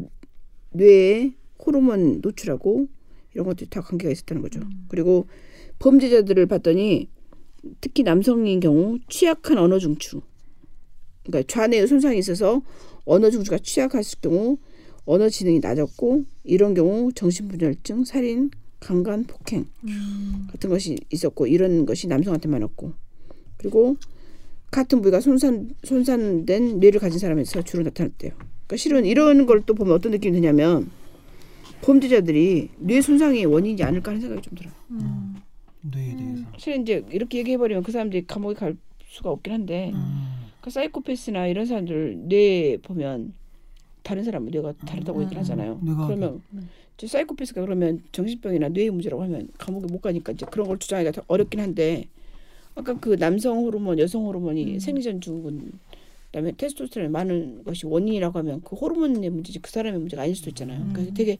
뇌에 0.71 1.35
호르몬 1.65 2.21
노출하고 2.21 2.89
이런 3.35 3.47
것들이 3.47 3.69
다 3.69 3.81
관계가 3.81 4.11
있었다는 4.11 4.43
거죠. 4.43 4.61
그리고 4.89 5.27
범죄자들을 5.79 6.47
봤더니 6.47 7.09
특히 7.81 8.03
남성인 8.03 8.61
경우 8.61 8.99
취약한 9.09 9.59
언어 9.59 9.79
중추, 9.79 10.21
그러니까 11.25 11.53
좌뇌에 11.53 11.87
손상이 11.87 12.19
있어서 12.19 12.63
언어 13.05 13.31
중추가 13.31 13.59
취약했을 13.59 14.19
경우 14.21 14.59
언어 15.05 15.29
지능이 15.29 15.61
낮았고 15.61 16.25
이런 16.45 16.75
경우 16.75 17.13
정신분열증, 17.13 18.05
살인, 18.05 18.51
강간, 18.81 19.25
폭행 19.25 19.67
같은 20.53 20.71
것이 20.71 20.99
있었고 21.11 21.47
이런 21.47 21.87
것이 21.87 22.07
남성한테 22.07 22.49
많았고 22.49 22.93
그리고 23.57 23.97
같은 24.71 25.01
부위가 25.01 25.21
손산 25.21 25.71
손상된 25.85 26.81
뇌를 26.81 27.01
가진 27.01 27.19
사람에서 27.19 27.63
주로 27.63 27.83
나타났대요. 27.83 28.33
그러니까 28.35 28.77
실은 28.77 29.05
이런 29.07 29.47
걸 29.47 29.63
또 29.65 29.75
보면 29.75 29.95
어떤 29.95 30.13
느낌이 30.13 30.35
드냐면 30.35 30.91
범죄자들이 31.85 32.71
뇌 32.79 33.01
손상이 33.03 33.45
원인이지 33.45 33.83
않을까 33.83 34.11
하는 34.11 34.21
생각이 34.21 34.43
좀 34.43 34.55
들어요. 34.55 34.73
뇌에 35.83 36.17
대해서. 36.17 36.45
실은 36.57 36.83
이제 36.83 37.05
이렇게 37.11 37.39
얘기해버리면 37.39 37.83
그 37.83 37.93
사람들이 37.93 38.27
감옥에 38.27 38.55
갈 38.55 38.77
수가 39.07 39.31
없긴 39.31 39.53
한데 39.53 39.91
음. 39.93 40.49
그 40.63 40.71
사이코패스나 40.71 41.47
이런 41.47 41.67
사람들 41.67 42.21
뇌 42.29 42.79
보면 42.79 43.35
다른 44.03 44.25
사람 44.25 44.47
뇌가 44.47 44.73
다르다고 44.87 45.23
얘기를 45.23 45.39
하잖아요. 45.41 45.79
뇌가 45.83 46.07
그러면 46.07 46.41
이제 46.97 47.07
사이코패스가 47.07 47.61
그러면 47.61 48.03
정신병이나 48.13 48.71
뇌 48.71 48.89
문제라고 48.89 49.23
하면 49.25 49.49
감옥에 49.59 49.87
못 49.87 50.01
가니까 50.01 50.33
이제 50.33 50.47
그런 50.51 50.67
걸 50.69 50.79
주장하기가 50.79 51.13
더 51.13 51.23
어렵긴 51.27 51.61
한데 51.61 52.07
아까 52.75 52.99
그 52.99 53.17
남성 53.17 53.59
호르몬, 53.59 53.99
여성 53.99 54.25
호르몬이 54.25 54.81
생리전 54.81 55.21
증후군 55.21 55.73
그다음에 56.27 56.53
테스토스테론이 56.57 57.13
많은 57.13 57.63
것이 57.65 57.87
원인이라고 57.87 58.39
하면 58.41 58.63
그 58.63 58.75
호르몬의 58.75 59.31
문제지 59.31 59.61
그 59.61 59.71
사람의 59.71 60.01
문제가 60.01 60.23
아닐 60.23 60.35
수도 60.35 60.51
있잖아요. 60.51 60.89
그래서 60.93 61.13
되게 61.13 61.39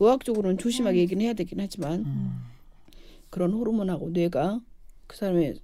의학적으로는 0.00 0.58
조심하게 0.58 0.98
얘기는 0.98 1.22
해야 1.22 1.34
되긴 1.34 1.60
하지만 1.60 2.00
음. 2.00 2.40
그런 3.28 3.52
호르몬하고 3.52 4.10
뇌가 4.10 4.60
그 5.06 5.16
사람의 5.16 5.60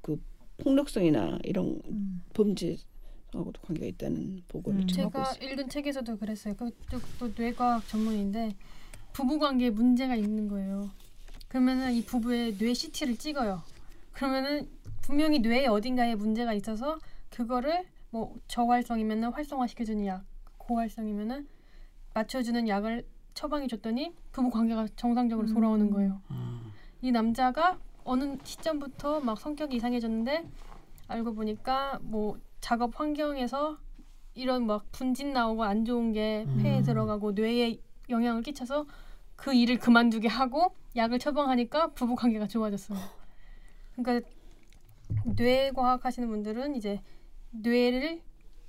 그 0.00 0.20
폭력성이나 0.58 1.40
이런 1.44 1.82
범죄하고도 2.32 3.60
관계가 3.62 3.86
있다는 3.86 4.42
보고를 4.48 4.82
하고 4.82 4.92
제가. 4.92 5.34
읽은 5.42 5.68
책에서도 5.68 6.16
그랬어요. 6.16 6.54
그쪽도 6.54 7.32
뇌과학 7.36 7.86
전문인데 7.88 8.54
부부 9.12 9.38
관계에 9.38 9.70
문제가 9.70 10.14
있는 10.14 10.48
거예요. 10.48 10.90
그러면은 11.48 11.92
이 11.92 12.04
부부의 12.04 12.58
뇌 12.58 12.72
CT를 12.72 13.16
찍어요. 13.16 13.62
그러면은 14.12 14.68
분명히 15.02 15.40
뇌에 15.40 15.66
어딘가에 15.66 16.14
문제가 16.14 16.54
있어서 16.54 16.98
그거를 17.30 17.84
뭐 18.10 18.36
저활성이면은 18.46 19.32
활성화 19.32 19.66
시켜주는 19.66 20.06
약, 20.06 20.24
고활성이면은 20.58 21.48
맞춰주는 22.14 22.68
약을 22.68 23.04
처방해 23.34 23.66
줬더니 23.66 24.12
부부 24.32 24.50
관계가 24.50 24.88
정상적으로 24.96 25.46
돌아오는 25.48 25.90
거예요. 25.90 26.20
이 27.02 27.10
남자가 27.12 27.78
어느 28.04 28.36
시점부터 28.42 29.20
막 29.20 29.38
성격이 29.38 29.76
이상해졌는데 29.76 30.48
알고 31.08 31.34
보니까 31.34 31.98
뭐 32.02 32.38
작업 32.60 32.98
환경에서 32.98 33.78
이런 34.34 34.66
막 34.66 34.90
분진 34.92 35.32
나오고 35.32 35.64
안 35.64 35.84
좋은 35.84 36.12
게 36.12 36.46
폐에 36.62 36.82
들어가고 36.82 37.32
뇌에 37.32 37.78
영향을 38.08 38.42
끼쳐서 38.42 38.86
그 39.36 39.54
일을 39.54 39.78
그만두게 39.78 40.28
하고 40.28 40.74
약을 40.96 41.18
처방하니까 41.18 41.88
부부 41.88 42.14
관계가 42.16 42.46
좋아졌어요. 42.46 42.98
그러니까 43.96 44.28
뇌과학 45.24 46.04
하시는 46.04 46.28
분들은 46.28 46.76
이제 46.76 47.00
뇌를 47.50 48.22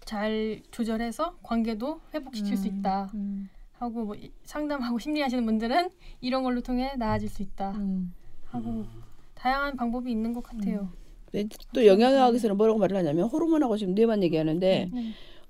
잘 0.05 0.61
조절해서 0.71 1.37
관계도 1.43 2.01
회복시킬 2.13 2.57
수 2.57 2.67
있다 2.67 3.11
음. 3.13 3.49
하고 3.81 4.05
뭐 4.05 4.15
이- 4.15 4.31
상담하고 4.43 4.99
심리하시는 4.99 5.43
분들은 5.45 5.89
이런 6.21 6.43
걸로 6.43 6.61
통해 6.61 6.93
나아질 6.97 7.27
수 7.29 7.41
있다 7.41 7.71
음. 7.71 8.13
하고 8.45 8.85
다양한 9.33 9.75
방법이 9.75 10.11
있는 10.11 10.33
것 10.33 10.43
같아요. 10.43 10.89
근데 11.31 11.49
또 11.73 11.85
영양학에서는 11.85 12.57
뭐라고 12.57 12.77
말을 12.77 12.95
하냐면 12.97 13.27
호르몬하고 13.27 13.77
지금 13.77 13.95
뇌만 13.95 14.21
얘기하는데 14.23 14.89
네. 14.93 15.01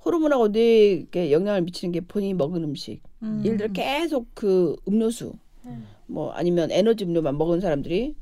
호르몬하고 0.06 0.48
뇌에 0.48 1.08
영향을 1.32 1.62
미치는 1.64 1.92
게 1.92 2.00
본인이 2.00 2.34
먹은 2.34 2.64
음식. 2.64 3.02
음. 3.22 3.42
예를 3.44 3.58
들어 3.58 3.72
계속 3.74 4.28
그 4.34 4.76
음료수 4.88 5.34
네. 5.66 5.78
뭐 6.08 6.32
아니면 6.32 6.72
에너지 6.72 7.04
음료만 7.04 7.38
먹은 7.38 7.60
사람들이 7.60 8.16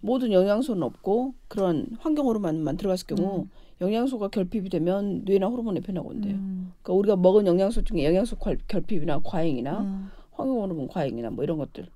모든 0.00 0.32
영양소는 0.32 0.82
없고 0.82 1.34
그런 1.48 1.86
환경 1.98 2.26
호르몬만 2.26 2.76
들어갔을 2.76 3.06
경우 3.06 3.46
영양소가 3.80 4.28
결핍이 4.28 4.68
되면 4.68 5.22
뇌나 5.24 5.48
호르몬에 5.48 5.80
변화가 5.80 6.08
온대요. 6.08 6.34
음. 6.34 6.72
그러니까 6.82 6.92
우리가 6.98 7.16
먹은 7.16 7.46
영양소 7.46 7.82
중에 7.82 8.04
영양소 8.04 8.36
괄- 8.36 8.58
결핍이나 8.68 9.20
과잉이나 9.24 9.80
음. 9.82 10.08
환경 10.32 10.60
호르몬 10.60 10.88
과잉이나 10.88 11.30
뭐 11.30 11.44
이런 11.44 11.58
것들 11.58 11.86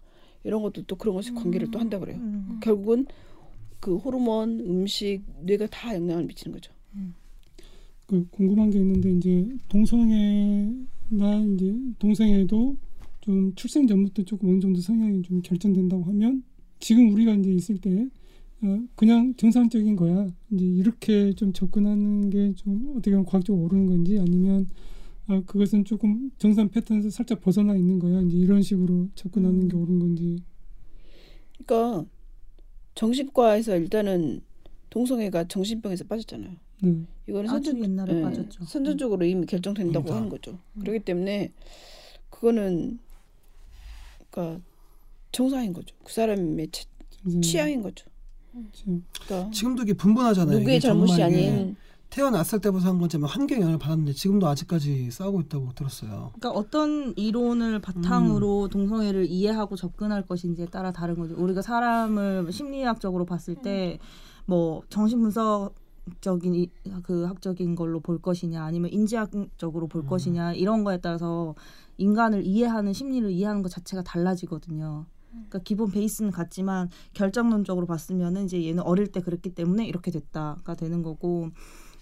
이런 0.44 0.62
것도 0.62 0.82
또 0.86 0.96
그런 0.96 1.14
것이 1.14 1.32
관계를 1.32 1.70
또 1.70 1.78
한다 1.78 1.98
그래요. 1.98 2.16
음. 2.18 2.58
결국은 2.62 3.06
그 3.78 3.96
호르몬, 3.96 4.60
음식, 4.60 5.22
뇌가 5.42 5.66
다 5.68 5.94
영향을 5.94 6.24
미치는 6.24 6.52
거죠. 6.54 6.72
그 8.06 8.26
궁금한 8.30 8.70
게 8.70 8.78
있는데 8.80 9.10
이제 9.12 9.48
동성애나 9.68 11.44
이제 11.54 11.74
동성애도 11.98 12.76
좀 13.20 13.54
출생 13.54 13.86
전부터 13.86 14.22
조금 14.24 14.48
어느 14.50 14.60
정도 14.60 14.80
성향이 14.80 15.22
좀 15.22 15.40
결정된다고 15.42 16.02
하면 16.04 16.42
지금 16.80 17.12
우리가 17.12 17.34
이제 17.34 17.52
있을 17.52 17.78
때 17.78 18.08
어, 18.62 18.78
그냥 18.94 19.34
정상적인 19.36 19.96
거야. 19.96 20.26
이제 20.50 20.64
이렇게 20.64 21.32
좀 21.34 21.52
접근하는 21.52 22.28
게 22.30 22.52
좀 22.56 22.90
어떻게 22.92 23.12
보면 23.12 23.24
과학적으로 23.26 23.64
옳은 23.66 23.86
건지 23.86 24.18
아니면 24.18 24.66
아 25.26 25.40
그것은 25.46 25.84
조금 25.84 26.30
정상 26.38 26.68
패턴에서 26.68 27.08
살짝 27.10 27.40
벗어나 27.40 27.74
있는 27.76 27.98
거야. 27.98 28.20
이제 28.22 28.36
이런 28.36 28.60
식으로 28.62 29.08
접근하는 29.14 29.68
게 29.68 29.76
옳은 29.76 29.98
건지. 29.98 30.42
그러니까 31.64 32.04
정신과에서 32.94 33.76
일단은 33.76 34.40
동성애가 34.90 35.44
정신병에서 35.48 36.04
빠졌잖아요. 36.04 36.56
네. 36.82 36.94
이거는 37.28 37.48
선천, 37.48 37.84
옛날에 37.84 38.18
예, 38.18 38.22
빠졌죠. 38.22 38.64
선천적으로 38.64 39.24
이미 39.24 39.46
결정된다고 39.46 40.04
그러니까. 40.04 40.16
하는 40.16 40.28
거죠. 40.28 40.58
그렇기 40.80 41.00
때문에 41.00 41.52
그거는 42.30 42.98
그러니까 44.30 44.60
정상인 45.32 45.72
거죠. 45.72 45.94
그 46.04 46.12
사람의 46.12 46.68
취, 46.70 46.86
정상 47.22 47.40
취향인 47.40 47.82
거죠. 47.82 48.06
취향. 48.72 49.02
그러니까 49.24 49.50
지금도 49.52 49.82
이게 49.84 49.92
분분하잖아요. 49.94 50.58
누구의 50.58 50.80
잘못이 50.80 51.22
아닌 51.22 51.76
태어났을 52.10 52.60
때부터 52.60 52.88
한 52.88 52.98
건지 52.98 53.16
환경 53.22 53.58
영향을 53.60 53.78
받았는데 53.78 54.12
지금도 54.14 54.48
아직까지 54.48 55.12
싸우고 55.12 55.42
있다고 55.42 55.72
들었어요. 55.74 56.32
그러니까 56.34 56.50
어떤 56.50 57.14
이론을 57.16 57.78
바탕으로 57.80 58.66
동성애를 58.68 59.26
이해하고 59.26 59.76
접근할 59.76 60.26
것인지에 60.26 60.66
따라 60.66 60.90
다른 60.90 61.14
거죠. 61.16 61.36
우리가 61.36 61.62
사람을 61.62 62.50
심리학적으로 62.52 63.24
봤을 63.26 63.54
때 63.56 63.98
뭐 64.46 64.82
정신분석 64.88 65.74
적인 66.20 66.56
이- 66.56 66.68
그 67.04 67.22
학적인 67.26 67.76
걸로 67.76 68.00
볼 68.00 68.20
것이냐 68.20 68.64
아니면 68.64 68.90
인지학적으로 68.90 69.86
볼 69.86 70.04
것이냐 70.06 70.54
이런 70.54 70.82
거에 70.82 70.98
따라서 70.98 71.54
인간을 71.98 72.44
이해하는 72.44 72.92
심리를 72.92 73.30
이해하는 73.30 73.62
것 73.62 73.68
자체가 73.68 74.02
달라지거든요. 74.02 75.06
그러니까 75.30 75.58
기본 75.60 75.90
베이스는 75.90 76.30
같지만 76.30 76.88
결정론적으로 77.14 77.86
봤으면은 77.86 78.44
이제 78.44 78.64
얘는 78.64 78.82
어릴 78.82 79.08
때 79.08 79.20
그랬기 79.20 79.54
때문에 79.54 79.86
이렇게 79.86 80.10
됐다가 80.10 80.74
되는 80.74 81.02
거고 81.02 81.50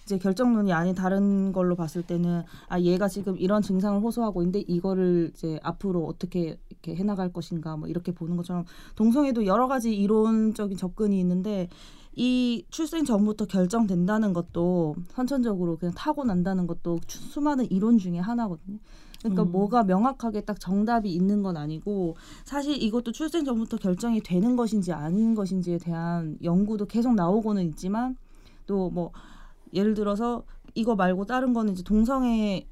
이제 0.03 0.17
결정론이 0.17 0.73
아닌 0.73 0.95
다른 0.95 1.51
걸로 1.51 1.75
봤을 1.75 2.01
때는 2.01 2.41
아 2.67 2.79
얘가 2.79 3.07
지금 3.07 3.37
이런 3.37 3.61
증상을 3.61 4.01
호소하고 4.01 4.41
있는데 4.41 4.61
이거를 4.61 5.31
이제 5.35 5.59
앞으로 5.61 6.07
어떻게 6.07 6.57
이렇게 6.69 6.95
해나갈 6.95 7.31
것인가 7.31 7.77
뭐 7.77 7.87
이렇게 7.87 8.11
보는 8.11 8.35
것처럼 8.35 8.65
동성애도 8.95 9.45
여러 9.45 9.67
가지 9.67 9.95
이론적인 9.95 10.77
접근이 10.77 11.19
있는데 11.19 11.69
이 12.15 12.65
출생 12.71 13.05
전부터 13.05 13.45
결정된다는 13.45 14.33
것도 14.33 14.95
선천적으로 15.09 15.77
그냥 15.77 15.93
타고 15.93 16.23
난다는 16.23 16.65
것도 16.65 16.99
추- 17.05 17.19
수많은 17.19 17.69
이론 17.69 17.99
중에 17.99 18.17
하나거든요. 18.17 18.79
그러니까 19.19 19.43
음. 19.43 19.51
뭐가 19.51 19.83
명확하게 19.83 20.41
딱 20.41 20.59
정답이 20.59 21.13
있는 21.13 21.43
건 21.43 21.57
아니고 21.57 22.15
사실 22.45 22.81
이것도 22.81 23.11
출생 23.11 23.43
전부터 23.45 23.77
결정이 23.77 24.21
되는 24.21 24.55
것인지 24.55 24.93
아닌 24.93 25.35
것인지에 25.35 25.77
대한 25.77 26.37
연구도 26.43 26.85
계속 26.85 27.15
나오고는 27.15 27.63
있지만 27.69 28.15
또 28.65 28.89
뭐 28.89 29.11
예를 29.73 29.93
들어서 29.93 30.43
이거 30.75 30.95
말고 30.95 31.25
다른 31.25 31.53
거는 31.53 31.73
이제 31.73 31.83
동성애인 31.83 32.65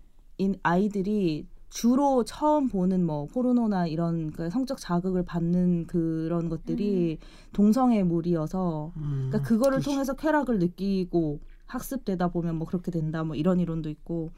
아이들이 0.64 1.46
주로 1.70 2.24
처음 2.24 2.70
보는 2.70 3.06
뭐 3.06 3.26
포르노나 3.26 3.88
이런 3.88 4.32
그 4.32 4.50
성적 4.50 4.80
자극을 4.80 5.24
받는 5.24 5.86
그런 5.88 6.50
것들이 6.50 7.20
동성애 7.54 8.04
물이어서 8.04 8.94
음, 8.96 9.28
그러니까 9.30 9.42
그거를 9.42 9.80
그렇죠. 9.80 9.92
통해서 9.92 10.14
쾌락을 10.14 10.60
느끼고 10.60 11.40
학습되다 11.66 12.30
보면 12.30 12.56
뭐 12.56 12.68
그렇게 12.68 12.90
된다 12.90 13.24
뭐 13.24 13.36
이런 13.36 13.60
이론도 13.60 13.90
있고 13.90 14.32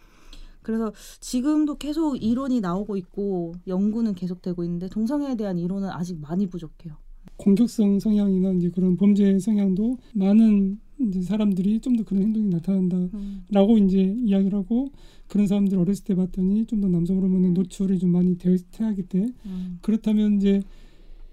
그래서 0.62 0.92
지금도 1.20 1.76
계속 1.78 2.22
이론이 2.22 2.62
나오고 2.62 2.98
있고 2.98 3.54
연구는 3.68 4.14
계속되고 4.16 4.64
있는데 4.64 4.88
동성애에 4.90 5.36
대한 5.36 5.58
이론은 5.58 5.90
아직 5.90 6.20
많이 6.20 6.48
부족해요. 6.48 6.96
공격성 7.38 8.00
성향이나 8.00 8.52
이제 8.54 8.70
그런 8.70 8.98
범죄 8.98 9.40
성향도 9.40 9.98
많은 10.14 10.80
이제 11.00 11.22
사람들이 11.22 11.80
좀 11.80 11.96
더 11.96 12.04
그런 12.04 12.24
행동이 12.24 12.50
나타난다라고 12.50 13.78
이제 13.78 14.16
이야기를 14.26 14.58
하고 14.60 14.92
그런 15.28 15.48
사람들 15.48 15.78
어렸을 15.78 16.04
때 16.04 16.16
봤더니 16.16 16.66
좀 16.66 16.82
더 16.82 16.90
남성 16.90 17.16
호르몬의 17.18 17.52
노출이 17.52 17.98
좀 18.00 18.12
많이 18.12 18.38
되어 18.38 18.58
태아기 18.72 19.04
때 19.04 19.26
음. 19.46 19.80
그렇다면 19.82 20.36
이제 20.38 20.62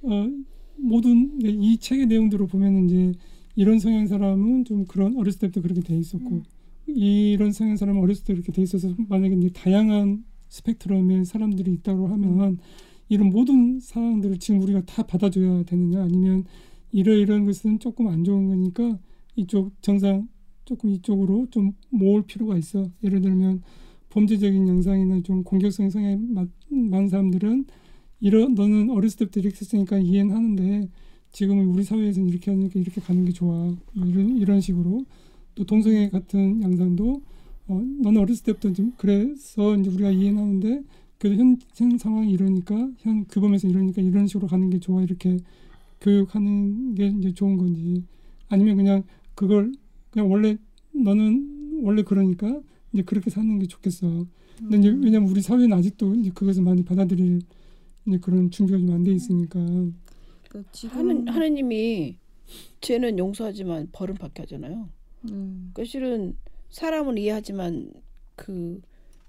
어 0.02 0.28
모든 0.76 1.40
이 1.42 1.78
책의 1.78 2.06
내용들을 2.06 2.47
보면 2.47 2.85
이제 2.85 3.12
이런 3.56 3.78
성향 3.80 4.06
사람은 4.06 4.64
좀 4.66 4.85
그런 4.85 5.16
어렸을 5.16 5.40
때부터 5.40 5.62
그렇게 5.62 5.81
돼 5.81 5.98
있었고 5.98 6.42
이런 6.87 7.53
성향 7.53 7.77
사람은 7.77 8.01
어렸을 8.03 8.25
때 8.25 8.33
그렇게 8.35 8.53
돼 8.53 8.62
있어서 8.62 8.94
만약에 9.09 9.35
이제 9.37 9.51
다양한 9.51 10.25
스펙트럼의 10.49 11.25
사람들이 11.25 11.72
있다고 11.75 12.07
하면 12.09 12.59
이런 13.09 13.31
모든 13.31 13.81
상황들을 13.81 14.38
지금 14.38 14.62
우리가 14.62 14.83
다 14.85 15.03
받아줘야 15.05 15.62
되느냐 15.64 16.03
아니면 16.03 16.44
이러이러한 16.92 17.44
것은 17.44 17.79
조금 17.79 18.09
안 18.09 18.25
좋은 18.25 18.49
거니까 18.49 18.99
이쪽 19.37 19.70
정상 19.83 20.29
조금 20.64 20.90
이쪽으로 20.90 21.46
좀 21.51 21.72
모을 21.90 22.22
필요가 22.22 22.57
있어. 22.57 22.90
예를 23.05 23.20
들면 23.20 23.62
범죄적인 24.11 24.66
영상이나 24.66 25.20
좀 25.22 25.44
공격성 25.44 25.90
성향이 25.90 26.16
많- 26.29 26.51
많은 26.70 27.09
사람들은 27.09 27.66
이런 28.20 28.55
너는 28.55 28.90
어렸을 28.90 29.18
때부터 29.18 29.40
이렇게 29.40 29.57
했으니까 29.61 29.99
이해는 29.99 30.35
하는데 30.35 30.88
지금은 31.33 31.66
우리 31.66 31.85
사회에서는 31.85 32.29
이렇게 32.29 32.51
하니까 32.51 32.81
이렇게 32.81 33.01
가는 33.01 33.25
게 33.25 33.33
좋아. 33.33 33.57
뭐 33.92 34.07
이런 34.07 34.38
이런 34.38 34.61
식으로 34.61 35.05
또 35.57 35.64
동성애 35.64 36.09
같은 36.11 36.62
양상도 36.62 37.21
어, 37.66 37.83
너는 38.03 38.21
어렸을 38.21 38.45
때부터 38.45 38.73
좀 38.73 38.92
그래서 38.97 39.77
이제 39.77 39.90
우리가 39.90 40.11
이해는 40.11 40.40
하는데 40.40 40.83
그래도 41.19 41.40
현, 41.42 41.59
현 41.75 41.99
상황이 41.99 42.31
이러니까 42.33 42.88
현 42.99 43.25
규범에서 43.25 43.66
이러니까 43.69 44.03
이런 44.03 44.27
식으로 44.29 44.47
가는 44.47 44.71
게 44.71 44.79
좋아 44.79 45.03
이렇게 45.03 45.38
교육하는 46.01 46.95
게 46.95 47.09
이제 47.19 47.33
좋은 47.33 47.57
건지 47.57 48.05
아니면 48.49 48.77
그냥 48.77 49.03
그걸 49.35 49.73
그냥 50.11 50.31
원래 50.31 50.57
너는 50.92 51.81
원래 51.83 52.03
그러니까 52.03 52.61
이제 52.92 53.03
그렇게 53.03 53.31
사는 53.31 53.59
게 53.59 53.66
좋겠어. 53.66 54.27
근데 54.59 54.79
이제 54.79 54.88
왜냐면 54.88 55.29
우리 55.29 55.42
사회는 55.42 55.73
아직도 55.73 56.14
이제 56.14 56.31
그것을 56.35 56.62
많이 56.62 56.85
받아들일 56.85 57.40
이제 58.07 58.19
그런 58.19 58.51
준비가 58.51 58.79
좀 58.79 58.90
안 58.90 59.03
돼 59.03 59.12
있으니까 59.12 59.59
그러니까 60.49 60.71
지금 60.73 60.97
하는 60.97 61.29
하느님이 61.29 62.16
죄는 62.81 63.19
용서하지만 63.19 63.88
벌은 63.92 64.14
받게 64.14 64.42
하잖아요. 64.42 64.88
음. 65.31 65.71
그러니까 65.73 65.91
실은 65.91 66.37
사람은 66.71 67.19
이해하지만 67.19 67.93
그 68.35 68.81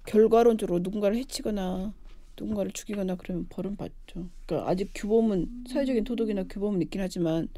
결과론적으로 0.06 0.80
누군가를 0.80 1.16
해치거나 1.16 1.92
누군가를 2.38 2.72
죽이거나 2.72 3.16
그러면 3.16 3.46
벌은 3.48 3.76
받죠. 3.76 4.28
그러니까 4.46 4.70
아직 4.70 4.90
규범은 4.94 5.64
사회적인 5.68 6.04
도덕이나 6.04 6.44
규범은 6.44 6.82
있긴 6.82 7.00
하지만 7.00 7.48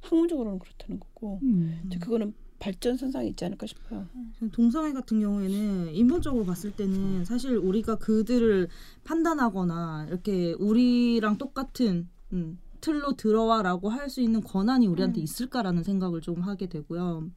학문적으로는 0.00 0.58
그렇다는 0.58 1.00
거고 1.00 1.40
음. 1.42 1.82
이제 1.86 1.98
그거는 1.98 2.34
발전 2.60 2.96
선상이 2.96 3.28
있지 3.28 3.44
않을까 3.44 3.66
싶어요. 3.66 4.06
동성애 4.52 4.92
같은 4.92 5.20
경우에는 5.20 5.94
인본적으로 5.94 6.44
봤을 6.44 6.72
때는 6.72 7.24
사실 7.24 7.56
우리가 7.56 7.96
그들을 7.96 8.68
판단하거나 9.04 10.06
이렇게 10.08 10.54
우리랑 10.54 11.38
똑같은 11.38 12.08
음, 12.32 12.58
틀로 12.80 13.12
들어와라고 13.12 13.90
할 13.90 14.08
수 14.08 14.20
있는 14.20 14.40
권한이 14.40 14.86
우리한테 14.86 15.20
있을까라는 15.20 15.82
생각을 15.84 16.20
좀 16.20 16.40
하게 16.40 16.66
되고요. 16.68 17.30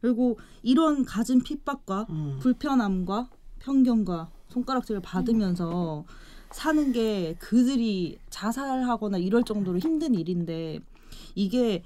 그리고 0.00 0.38
이런 0.62 1.04
가진 1.04 1.40
핍박과 1.40 2.06
음. 2.10 2.38
불편함과 2.40 3.30
편견과 3.60 4.30
손가락질을 4.48 5.00
받으면서 5.00 6.04
사는 6.50 6.92
게 6.92 7.34
그들이 7.38 8.18
자살하거나 8.30 9.18
이럴 9.18 9.42
정도로 9.42 9.78
힘든 9.78 10.14
일인데 10.14 10.80
이게 11.34 11.82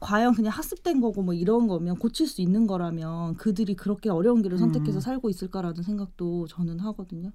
과연 0.00 0.34
그냥 0.34 0.52
학습된 0.52 1.00
거고 1.00 1.22
뭐 1.22 1.34
이런 1.34 1.68
거면 1.68 1.96
고칠 1.96 2.26
수 2.26 2.40
있는 2.40 2.66
거라면 2.66 3.36
그들이 3.36 3.74
그렇게 3.74 4.08
어려운 4.08 4.40
길을 4.40 4.56
선택해서 4.56 4.98
음. 4.98 5.00
살고 5.00 5.28
있을까라는 5.28 5.82
생각도 5.82 6.46
저는 6.46 6.80
하거든요. 6.80 7.32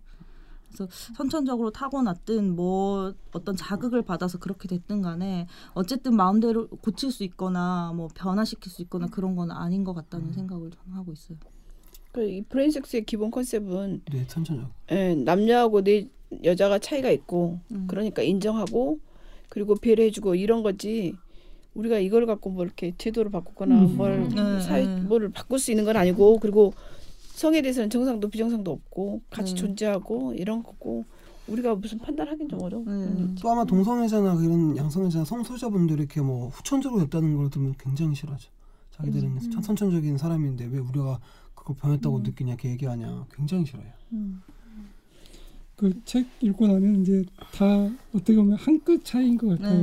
그래서 0.67 0.87
선천적으로 1.15 1.71
타고났든 1.71 2.55
뭐 2.55 3.13
어떤 3.33 3.55
자극을 3.55 4.01
받아서 4.01 4.37
그렇게 4.37 4.67
됐든 4.67 5.01
간에 5.01 5.47
어쨌든 5.73 6.15
마음대로 6.15 6.67
고칠 6.67 7.11
수 7.11 7.23
있거나 7.23 7.93
뭐 7.95 8.09
변화시킬 8.13 8.71
수 8.71 8.81
있거나 8.83 9.07
그런 9.07 9.35
건 9.35 9.51
아닌 9.51 9.83
것 9.83 9.93
같다는 9.93 10.33
생각을 10.33 10.71
저는 10.71 10.97
하고 10.97 11.13
있어요. 11.13 11.37
그이 12.11 12.43
브레인섹스의 12.43 13.05
기본 13.05 13.29
컨셉은 13.31 14.01
네, 14.11 14.25
천천히. 14.27 14.61
예, 14.91 15.15
남자하고 15.15 15.83
내 15.83 16.07
여자가 16.43 16.79
차이가 16.79 17.09
있고 17.11 17.59
음. 17.71 17.87
그러니까 17.87 18.21
인정하고 18.21 18.99
그리고 19.49 19.75
배려해주고 19.75 20.35
이런 20.35 20.63
거지 20.63 21.13
우리가 21.73 21.99
이걸 21.99 22.25
갖고 22.25 22.49
뭐 22.49 22.63
이렇게 22.63 22.93
제도를 22.97 23.31
바꾸거나 23.31 23.75
음. 23.75 23.97
뭘 23.97 24.29
네, 24.29 24.61
사회 24.61 24.85
네. 24.85 25.01
뭐를 25.01 25.29
바꿀 25.29 25.59
수 25.59 25.71
있는 25.71 25.83
건 25.83 25.97
아니고 25.97 26.39
그리고 26.39 26.73
성에 27.35 27.61
대해서는 27.61 27.89
정상도 27.89 28.29
비정상도 28.29 28.71
없고 28.71 29.21
같이 29.29 29.53
네. 29.53 29.59
존재하고 29.59 30.33
이런 30.33 30.63
거고 30.63 31.03
우리가 31.47 31.75
무슨 31.75 31.97
판단하긴 31.99 32.47
좀 32.49 32.61
어려워. 32.61 32.83
네. 32.85 33.35
또 33.41 33.51
아마 33.51 33.65
동성애자나 33.65 34.35
이런 34.41 34.75
양성애자나 34.77 35.25
성소자분들이 35.25 35.99
이렇게 35.99 36.21
뭐 36.21 36.47
후천적으로 36.49 37.01
됐다는 37.03 37.35
걸 37.35 37.49
들으면 37.49 37.75
굉장히 37.77 38.15
싫어하죠. 38.15 38.49
자기들은 38.91 39.29
음. 39.37 39.51
천- 39.51 39.61
선천적인 39.61 40.17
사람인데 40.17 40.65
왜 40.71 40.79
우리가 40.79 41.19
그걸 41.53 41.75
변했다고 41.75 42.19
느끼냐 42.19 42.53
이렇게 42.53 42.69
얘기하냐 42.71 43.25
굉장히 43.35 43.65
싫어요. 43.65 43.85
음. 44.13 44.41
그책 45.75 46.25
읽고 46.41 46.67
나면 46.67 47.01
이제 47.01 47.25
다 47.53 47.65
어떻게 48.13 48.35
보면 48.35 48.57
한 48.57 48.79
끗 48.79 49.03
차이인 49.03 49.37
것 49.37 49.47
같아요. 49.49 49.77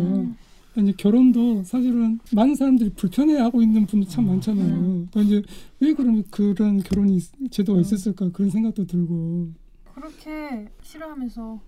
네. 0.74 0.82
이제 0.82 0.92
결혼도 0.96 1.64
사실은 1.64 2.18
많은 2.32 2.54
사람들이 2.54 2.90
불편해하고 2.94 3.62
있는 3.62 3.86
분도 3.86 4.08
참 4.08 4.26
많잖아요. 4.26 5.06
그러니까 5.10 5.20
이제 5.20 5.42
왜 5.80 5.92
그런 5.92 6.24
그런 6.30 6.82
결혼이 6.82 7.16
있- 7.16 7.50
제도가 7.50 7.80
있었을까 7.80 8.30
그런 8.32 8.50
생각도 8.50 8.86
들고. 8.86 9.48
그렇게 9.94 10.68
싫어하면서 10.82 11.60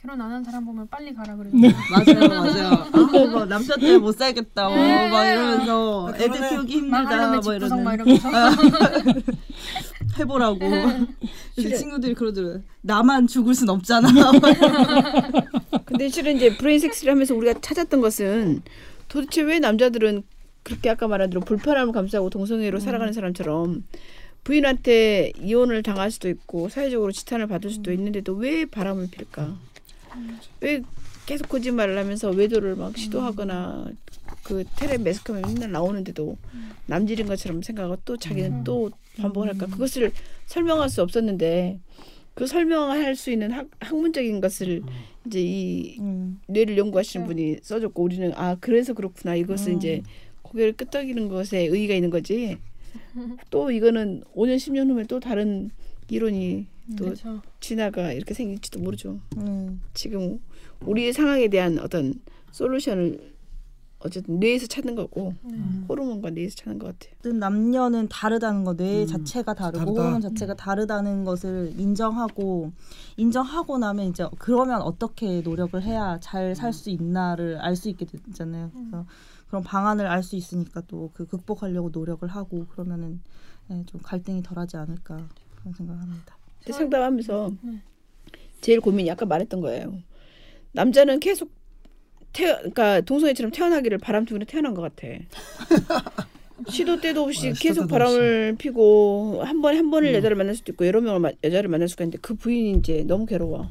결혼 0.00 0.20
안 0.20 0.30
한 0.30 0.44
사람 0.44 0.64
보면 0.64 0.86
빨리 0.88 1.12
가라 1.14 1.36
그래요. 1.36 1.52
맞아요, 1.90 2.28
맞아요. 2.28 2.68
아, 2.68 2.90
뭐 3.30 3.44
남편 3.46 3.78
때문에 3.80 3.98
못 3.98 4.12
살겠다, 4.12 4.68
뭐, 4.68 4.76
네. 4.76 5.10
막 5.10 5.24
이러면서 5.24 6.12
애들 6.14 6.28
결혼해. 6.28 6.48
키우기 6.50 6.72
힘들다, 6.76 7.28
뭐 7.32 7.40
집구석 7.40 7.82
막 7.84 7.94
이러는 7.94 8.14
이러면서. 8.16 8.62
해보라고. 10.18 10.58
네. 10.58 11.06
근데 11.54 11.76
친구들이 11.76 12.14
그러더라고요. 12.14 12.62
나만 12.82 13.26
죽을 13.26 13.54
순 13.54 13.68
없잖아. 13.68 14.08
근데 15.96 16.10
실은 16.10 16.36
이제 16.36 16.54
브레인 16.54 16.78
섹스를 16.78 17.12
하면서 17.12 17.34
우리가 17.34 17.58
찾았던 17.60 18.02
것은 18.02 18.60
도대체 19.08 19.40
왜 19.40 19.58
남자들은 19.58 20.24
그렇게 20.62 20.90
아까 20.90 21.08
말한 21.08 21.30
대로 21.30 21.40
불편함을 21.40 21.94
감수하고 21.94 22.28
동성애로 22.28 22.80
살아가는 22.80 23.14
사람처럼 23.14 23.82
부인한테 24.44 25.32
이혼을 25.40 25.82
당할 25.82 26.10
수도 26.10 26.28
있고 26.28 26.68
사회적으로 26.68 27.12
지탄을 27.12 27.46
받을 27.46 27.70
수도 27.70 27.92
있는데도 27.92 28.34
왜 28.34 28.66
바람을 28.66 29.08
필까? 29.10 29.56
왜 30.60 30.82
계속 31.24 31.48
거짓말을 31.48 31.96
하면서 31.96 32.28
외도를 32.30 32.76
막 32.76 32.96
시도하거나 32.98 33.86
그 34.42 34.64
텔레 34.76 34.98
매스컴에 34.98 35.40
맨날 35.46 35.72
나오는데도 35.72 36.36
남질인 36.86 37.26
것처럼 37.26 37.62
생각하고 37.62 37.96
또 38.04 38.18
자기는 38.18 38.64
또 38.64 38.90
반복을 39.16 39.48
할까? 39.48 39.64
그것을 39.66 40.12
설명할 40.44 40.90
수 40.90 41.00
없었는데 41.00 41.80
그 42.34 42.46
설명할 42.46 43.16
수 43.16 43.30
있는 43.30 43.50
학, 43.50 43.66
학문적인 43.80 44.42
것을 44.42 44.82
이제 45.26 45.40
이 45.40 45.98
음. 46.00 46.40
뇌를 46.48 46.76
연구하시는 46.78 47.26
분이 47.26 47.58
써줬고 47.62 48.02
우리는 48.02 48.32
아 48.34 48.56
그래서 48.60 48.94
그렇구나 48.94 49.34
이것은 49.34 49.76
이제 49.76 50.02
고개를 50.42 50.72
끄덕이는 50.74 51.28
것에 51.28 51.66
의의가 51.66 51.94
있는 51.94 52.10
거지 52.10 52.56
또 53.50 53.70
이거는 53.70 54.22
5년 54.34 54.56
10년 54.56 54.88
후면 54.90 55.06
또 55.06 55.20
다른 55.20 55.70
이론이 56.08 56.66
또 56.96 57.04
그렇죠. 57.06 57.42
진화가 57.60 58.12
이렇게 58.12 58.32
생길지도 58.32 58.78
모르죠 58.80 59.20
음. 59.38 59.80
지금 59.92 60.38
우리의 60.80 61.12
상황에 61.12 61.48
대한 61.48 61.78
어떤 61.78 62.14
솔루션을 62.52 63.35
어쨌든 64.06 64.38
뇌에서 64.40 64.66
찾는 64.66 64.94
거고 64.94 65.34
네. 65.42 65.58
호르몬과 65.88 66.30
뇌에서 66.30 66.56
찾는 66.56 66.78
것 66.78 66.86
같아요 66.86 67.12
어쨌든 67.20 67.38
남녀는 67.38 68.08
다르다는 68.08 68.64
거, 68.64 68.74
뇌 68.74 69.02
음, 69.02 69.06
자체가 69.06 69.54
다르고 69.54 69.78
다르다. 69.78 70.00
호르몬 70.02 70.20
자체가 70.20 70.54
다르다는 70.54 71.24
것을 71.24 71.72
인정하고 71.78 72.72
인정하고 73.16 73.78
나면 73.78 74.06
이제 74.06 74.26
그러면 74.38 74.82
어떻게 74.82 75.40
노력을 75.42 75.80
해야 75.82 76.18
잘 76.20 76.54
살 76.54 76.72
수 76.72 76.90
있나를 76.90 77.58
알 77.60 77.76
수 77.76 77.88
있게 77.88 78.04
되잖아요. 78.06 78.70
그래서 78.72 79.06
그런 79.48 79.62
방안을 79.62 80.06
알 80.06 80.22
수 80.22 80.36
있으니까 80.36 80.80
또 80.88 81.10
그 81.14 81.26
극복하려고 81.26 81.90
노력을 81.92 82.26
하고 82.28 82.66
그러면은 82.66 83.20
네, 83.68 83.82
좀 83.86 84.00
갈등이 84.02 84.42
덜하지 84.42 84.76
않을까 84.76 85.16
그런 85.56 85.74
생각합니다. 85.74 86.36
상담하면서 86.68 87.50
네. 87.62 87.82
제일 88.60 88.80
고민이 88.80 89.08
아까 89.10 89.24
말했던 89.26 89.60
거예요 89.60 89.94
남자는 90.72 91.20
계속 91.20 91.50
태어 92.36 92.56
그러니까 92.58 93.00
동성애처럼 93.00 93.50
태어나기를 93.50 93.96
바람둥이로 93.96 94.44
태어난 94.44 94.74
것 94.74 94.82
같아 94.82 95.08
시도 96.68 97.00
때도 97.00 97.22
없이 97.22 97.48
아, 97.48 97.54
시도 97.54 97.62
계속 97.68 97.80
때도 97.82 97.88
바람을 97.88 98.56
피고 98.58 99.40
한 99.42 99.62
번에 99.62 99.76
한 99.78 99.90
번을 99.90 100.10
음. 100.10 100.14
여자를 100.14 100.36
만날 100.36 100.54
수도 100.54 100.72
있고 100.72 100.86
여러 100.86 101.00
명을 101.00 101.20
마- 101.20 101.30
여자를 101.42 101.68
만날 101.70 101.88
수가 101.88 102.04
있는데 102.04 102.18
그 102.20 102.34
부인이 102.34 102.78
이제 102.78 103.04
너무 103.06 103.24
괴로워. 103.26 103.68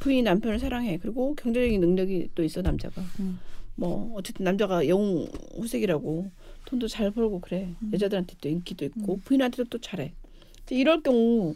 부인이 0.00 0.22
남편을 0.22 0.58
사랑해. 0.58 0.98
그리고 1.00 1.34
경제적인 1.36 1.80
능력이 1.80 2.30
또 2.34 2.42
있어 2.44 2.60
남자가. 2.62 3.02
음. 3.20 3.38
뭐 3.76 4.12
어쨌든 4.16 4.44
남자가 4.44 4.86
영웅 4.88 5.26
후색이라고 5.56 6.30
돈도 6.66 6.88
잘 6.88 7.10
벌고 7.12 7.40
그래. 7.40 7.68
여자들한테 7.92 8.34
또 8.40 8.48
인기도 8.48 8.84
있고 8.84 9.20
부인한테도 9.24 9.68
또 9.70 9.78
잘해. 9.78 10.12
이럴 10.70 11.02
경우 11.02 11.54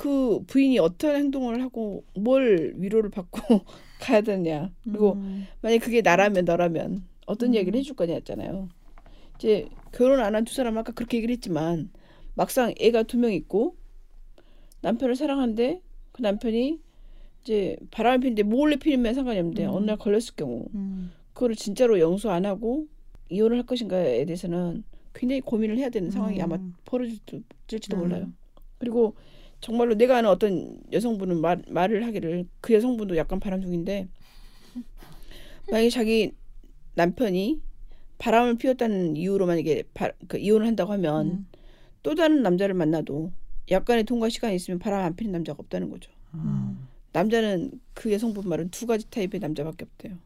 그 0.00 0.42
부인이 0.46 0.78
어떤 0.78 1.14
행동을 1.14 1.62
하고 1.62 2.04
뭘 2.14 2.72
위로를 2.78 3.10
받고 3.10 3.40
가야 4.00 4.22
되냐. 4.22 4.72
그리고 4.82 5.12
음. 5.12 5.46
만약 5.60 5.80
그게 5.80 6.00
나라면 6.00 6.46
너라면 6.46 7.04
어떤 7.26 7.54
얘기를 7.54 7.78
해줄 7.78 7.96
거냐였잖아요. 7.96 8.70
이제 9.36 9.68
결혼 9.92 10.20
안 10.20 10.34
한 10.34 10.46
두 10.46 10.54
사람 10.54 10.78
아까 10.78 10.92
그렇게 10.92 11.18
얘기를 11.18 11.34
했지만 11.34 11.90
막상 12.34 12.72
애가 12.80 13.02
두 13.02 13.18
명 13.18 13.30
있고 13.34 13.76
남편을 14.80 15.16
사랑하는데 15.16 15.82
그 16.12 16.22
남편이 16.22 16.80
이제 17.42 17.76
바람을 17.90 18.20
피는데 18.20 18.42
몰래 18.44 18.76
피면 18.76 19.12
상관이 19.12 19.38
없는데 19.38 19.66
어느 19.66 19.84
날 19.84 19.98
걸렸을 19.98 20.32
경우 20.34 20.64
음. 20.74 21.12
그거를 21.34 21.56
진짜로 21.56 22.00
용서 22.00 22.30
안 22.30 22.46
하고 22.46 22.86
이혼을 23.28 23.58
할 23.58 23.66
것인가에 23.66 24.24
대해서는 24.24 24.82
굉장히 25.12 25.42
고민을 25.42 25.76
해야 25.76 25.90
되는 25.90 26.10
상황이 26.10 26.38
음. 26.38 26.42
아마 26.44 26.58
벌어질지도 26.86 27.96
음. 27.96 27.98
몰라요. 27.98 28.28
그리고 28.78 29.14
정말로 29.60 29.94
내가 29.94 30.18
아는 30.18 30.30
어떤 30.30 30.78
여성분은 30.92 31.40
말, 31.40 31.62
말을 31.68 32.06
하기를 32.06 32.46
그 32.60 32.74
여성분도 32.74 33.16
약간 33.16 33.40
바람둥인데 33.40 34.08
만약에 35.70 35.90
자기 35.90 36.32
남편이 36.94 37.60
바람을 38.18 38.56
피웠다는 38.56 39.16
이유로 39.16 39.46
만약에 39.46 39.84
바, 39.94 40.10
그 40.28 40.38
이혼을 40.38 40.66
한다고 40.66 40.92
하면 40.92 41.26
음. 41.26 41.46
또 42.02 42.14
다른 42.14 42.42
남자를 42.42 42.74
만나도 42.74 43.32
약간의 43.70 44.04
통과 44.04 44.28
시간이 44.28 44.56
있으면 44.56 44.78
바람 44.78 45.04
안 45.04 45.16
피는 45.16 45.32
남자가 45.32 45.58
없다는 45.60 45.90
거죠. 45.90 46.10
음. 46.34 46.88
남자는 47.12 47.72
그 47.94 48.12
여성분 48.12 48.48
말은 48.48 48.70
두 48.70 48.86
가지 48.86 49.08
타입의 49.10 49.40
남자밖에 49.40 49.84
없대요. 49.84 50.16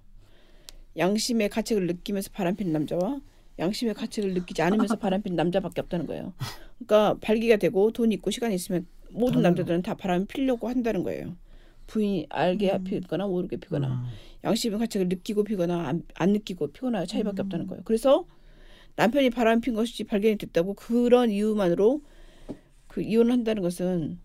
양심의 0.96 1.48
가책을 1.48 1.86
느끼면서 1.86 2.30
바람 2.32 2.56
피는 2.56 2.72
남자와 2.72 3.20
양심의 3.58 3.94
가책을 3.94 4.34
느끼지 4.34 4.62
않으면서 4.62 4.96
바람 4.96 5.22
피는 5.22 5.36
남자밖에 5.36 5.80
없다는 5.80 6.06
거예요. 6.06 6.34
그러니까 6.78 7.18
발기가 7.20 7.56
되고 7.56 7.90
돈이 7.92 8.14
있고 8.16 8.30
시간이 8.30 8.54
있으면 8.54 8.86
모든. 9.14 9.42
남자들은 9.42 9.82
다 9.82 9.94
바람 9.94 10.26
피려고 10.26 10.68
한다는 10.68 11.02
거예요. 11.02 11.36
부인이 11.86 12.26
알게 12.30 12.72
음. 12.72 12.84
피거나 12.84 13.26
모르게 13.26 13.56
피거나 13.56 13.88
음. 13.88 14.04
양심의 14.44 14.78
가책을 14.78 15.08
느끼고 15.08 15.44
피거나 15.44 15.86
안, 15.86 16.02
안 16.14 16.32
느끼고 16.32 16.68
피거나 16.68 17.06
차이밖에 17.06 17.42
음. 17.42 17.46
없다는 17.46 17.66
거예요. 17.66 17.82
그래서 17.84 18.26
남편이 18.96 19.30
바람 19.30 19.60
핀 19.60 19.74
것이 19.74 20.04
발견이 20.04 20.36
됐다고 20.36 20.74
그런 20.74 21.30
이유만으로 21.30 22.02
그 22.88 23.02
이혼을 23.02 23.32
한다는 23.32 23.62
것은 23.62 24.18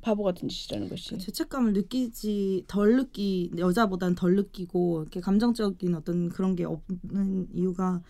바보 0.00 0.22
같은 0.22 0.48
짓이라는 0.48 0.88
것이. 0.88 1.10
그 1.10 1.18
죄책감을 1.18 1.72
느끼지 1.72 2.64
덜 2.68 2.96
느끼 2.96 3.50
여자보다는 3.58 4.14
덜 4.14 4.36
느끼고 4.36 5.02
이렇게 5.02 5.20
감정적인 5.20 5.94
어떤 5.94 6.28
그런 6.28 6.54
게 6.54 6.64
없는 6.64 7.48
이유가 7.52 8.00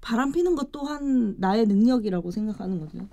바람 0.00 0.32
피는 0.32 0.56
것 0.56 0.72
또한 0.72 1.36
나의 1.38 1.66
능력이라고 1.66 2.30
생각하는 2.30 2.80
거죠. 2.80 3.06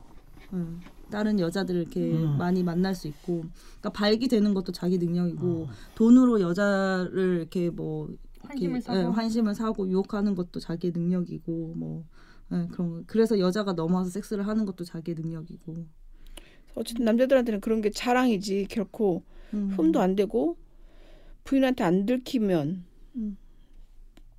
응. 0.54 0.80
다른 1.09 1.39
여자들을 1.39 1.81
이렇게 1.81 2.11
음. 2.11 2.37
많이 2.37 2.63
만날 2.63 2.95
수 2.95 3.07
있고, 3.07 3.45
그러니까 3.79 3.89
발기되는 3.91 4.53
것도 4.53 4.71
자기 4.71 4.97
능력이고 4.97 5.63
어. 5.63 5.67
돈으로 5.95 6.41
여자를 6.41 7.37
이렇게 7.39 7.69
뭐 7.69 8.07
이렇게, 8.07 8.47
환심을 8.47 8.81
사고. 8.81 8.99
예, 8.99 9.03
환심을 9.03 9.55
사고 9.55 9.89
유혹하는 9.89 10.35
것도 10.35 10.59
자기 10.59 10.91
능력이고 10.91 11.73
뭐 11.75 12.05
예, 12.51 12.67
그런 12.71 12.89
거. 12.89 13.03
그래서 13.07 13.39
여자가 13.39 13.73
넘어와서 13.73 14.09
섹스를 14.09 14.47
하는 14.47 14.65
것도 14.65 14.83
자기 14.83 15.13
능력이고. 15.13 15.85
어쨌든 16.75 17.05
남자들한테는 17.05 17.59
그런 17.59 17.81
게 17.81 17.89
자랑이지 17.89 18.67
결코 18.69 19.23
음. 19.53 19.69
흠도 19.75 19.99
안 19.99 20.15
되고 20.15 20.57
부인한테 21.43 21.83
안 21.83 22.05
들키면 22.05 22.83
음. 23.15 23.37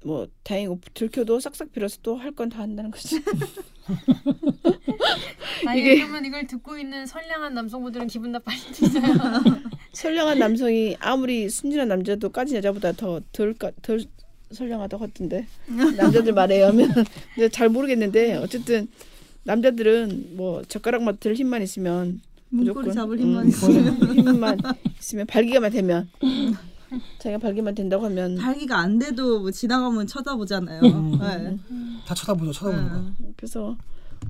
뭐 0.05 0.29
다행이고 0.45 0.81
들켜도 0.95 1.41
싹싹 1.41 1.73
빌어서 1.73 1.99
또 2.03 2.17
할 2.17 2.33
건 2.33 2.49
다 2.49 2.61
한다는 2.61 2.91
거지. 2.91 3.21
아니 5.67 5.81
이게- 5.81 5.97
그러면 5.97 6.25
이걸 6.25 6.47
듣고 6.47 6.79
있는 6.79 7.07
선량한 7.07 7.55
남성분들은 7.55 8.07
기분 8.07 8.33
나빠지잖아요. 8.33 9.43
선량한 9.93 10.39
남성이 10.39 10.97
아무리 11.01 11.49
순진한 11.49 11.89
남자도 11.89 12.31
까진 12.31 12.57
여자보다 12.57 12.93
더덜 12.93 13.55
덜 13.83 14.05
선량하다고 14.53 15.05
하던데 15.05 15.47
남자들 15.67 16.33
말에 16.33 16.57
의하면 16.57 16.91
근데 17.35 17.49
잘 17.51 17.69
모르겠는데 17.69 18.37
어쨌든 18.37 18.89
남자들은 19.45 20.37
뭐 20.37 20.63
젓가락만 20.63 21.19
들 21.19 21.35
힘만 21.35 21.63
있으면 21.63 22.21
문고리 22.51 22.89
무조건, 22.89 22.95
잡을 22.95 23.17
음, 23.19 23.23
힘만 23.23 23.49
있으면 23.49 24.17
힘만 24.17 24.59
있으면 24.99 25.27
발기가만 25.27 25.71
되면 25.73 26.09
자기가 27.19 27.39
발기만 27.39 27.75
된다고 27.75 28.05
하면 28.07 28.37
발기가 28.37 28.79
안 28.79 28.99
돼도 28.99 29.41
뭐 29.41 29.51
지나가면 29.51 30.07
쳐다보잖아요. 30.07 30.83
음. 30.83 31.19
네. 31.19 31.59
다 32.07 32.15
쳐다보죠, 32.15 32.53
쳐다보는 32.53 32.89
거. 32.89 33.01
네. 33.19 33.33
그래서 33.37 33.77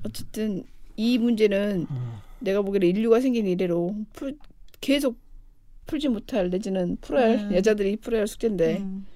어쨌든 0.05 0.65
이 0.97 1.19
문제는 1.19 1.87
음. 1.91 2.13
내가 2.41 2.63
보기에는 2.63 2.89
인류가 2.89 3.21
생긴 3.21 3.47
이래로 3.47 3.95
풀, 4.13 4.37
계속 4.81 5.19
풀지 5.87 6.09
못할 6.09 6.51
내지는 6.51 6.99
풀어야 7.01 7.29
할 7.29 7.39
음. 7.51 7.55
여자들이 7.55 7.97
풀어야 7.97 8.21
할 8.21 8.29
숙제인데 8.29 8.79
음. 8.79 9.07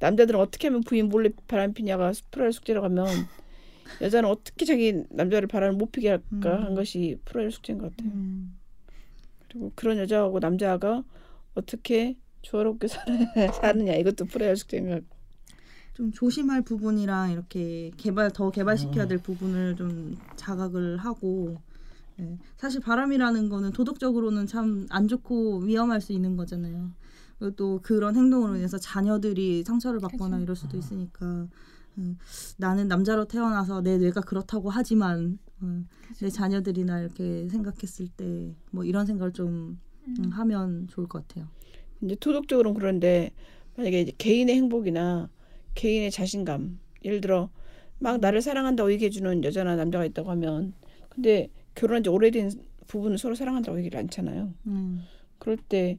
남자들은 0.00 0.38
어떻게 0.40 0.68
하면 0.68 0.82
부인 0.82 1.08
몰래 1.08 1.30
바람 1.46 1.72
피냐가 1.72 2.12
풀어야 2.30 2.46
할 2.46 2.52
숙제라고 2.52 2.86
하면 2.86 3.06
여자는 4.00 4.28
어떻게 4.28 4.64
자기 4.64 5.04
남자를 5.10 5.46
바람을 5.46 5.76
못 5.76 5.92
피게 5.92 6.08
할까 6.08 6.26
음. 6.32 6.64
한 6.64 6.74
것이 6.74 7.18
풀어야 7.24 7.44
할 7.46 7.52
숙제인 7.52 7.78
것 7.78 7.90
같아요. 7.90 8.12
음. 8.12 8.58
그리고 9.48 9.72
그런 9.74 9.98
여자하고 9.98 10.40
남자가 10.40 11.04
어떻게 11.54 12.16
조화롭게 12.44 12.88
살- 12.88 13.04
사느냐 13.60 13.94
이것도 13.94 14.26
것 14.88 14.94
같고 14.96 15.16
좀 15.94 16.12
조심할 16.12 16.62
부분이랑 16.62 17.30
이렇게 17.32 17.90
개발 17.96 18.30
더 18.32 18.50
개발시켜야 18.50 19.06
될 19.06 19.18
부분을 19.18 19.76
좀 19.76 20.16
자각을 20.36 20.96
하고 20.98 21.56
예. 22.20 22.38
사실 22.56 22.80
바람이라는 22.80 23.48
거는 23.48 23.72
도덕적으로는 23.72 24.46
참 24.46 24.86
안 24.90 25.08
좋고 25.08 25.58
위험할 25.60 26.00
수 26.00 26.12
있는 26.12 26.36
거잖아요. 26.36 26.90
그리고 27.38 27.56
또 27.56 27.80
그런 27.82 28.14
행동으로 28.16 28.56
인해서 28.56 28.78
자녀들이 28.78 29.64
상처를 29.64 29.98
받거나 30.00 30.36
그쵸. 30.36 30.42
이럴 30.42 30.56
수도 30.56 30.76
있으니까 30.78 31.48
음, 31.98 32.18
나는 32.56 32.86
남자로 32.88 33.26
태어나서 33.26 33.80
내 33.82 33.98
뇌가 33.98 34.20
그렇다고 34.22 34.70
하지만 34.70 35.38
음, 35.62 35.88
내 36.20 36.28
자녀들이나 36.30 37.00
이렇게 37.00 37.48
생각했을 37.48 38.08
때 38.16 38.54
뭐 38.70 38.84
이런 38.84 39.06
생각을 39.06 39.32
좀 39.32 39.78
음, 40.18 40.30
하면 40.32 40.86
좋을 40.88 41.06
것 41.08 41.26
같아요. 41.26 41.48
이제 42.02 42.16
도덕적으로는 42.18 42.78
그런데 42.78 43.30
만약에 43.76 44.00
이제 44.02 44.12
개인의 44.18 44.54
행복이나 44.56 45.28
개인의 45.74 46.10
자신감 46.10 46.78
예를 47.04 47.20
들어 47.20 47.50
막 47.98 48.20
나를 48.20 48.42
사랑한다고 48.42 48.92
얘기해주는 48.92 49.44
여자나 49.44 49.76
남자가 49.76 50.04
있다고 50.04 50.30
하면 50.30 50.74
근데 51.08 51.48
결혼한 51.74 52.02
지 52.02 52.10
오래된 52.10 52.50
부부는 52.86 53.16
서로 53.16 53.34
사랑한다고 53.34 53.78
얘기를 53.78 53.98
않잖아요. 54.00 54.52
음, 54.66 55.02
그럴 55.38 55.56
때 55.56 55.98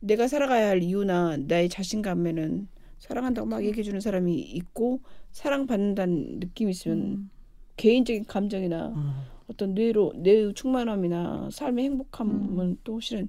내가 0.00 0.28
살아가야 0.28 0.68
할 0.68 0.82
이유나 0.82 1.38
나의 1.38 1.68
자신감에는 1.68 2.68
사랑한다고 2.98 3.48
막 3.48 3.64
얘기해주는 3.64 4.00
사람이 4.00 4.38
있고 4.38 5.00
사랑받는다는 5.32 6.40
느낌이 6.40 6.70
있으면 6.70 6.98
음, 6.98 7.30
개인적인 7.76 8.26
감정이나 8.26 8.88
음. 8.88 9.12
어떤 9.48 9.74
뇌로 9.74 10.12
뇌의 10.16 10.54
충만함이나 10.54 11.48
삶의 11.50 11.84
행복함은 11.86 12.78
또 12.84 13.00
실은 13.00 13.28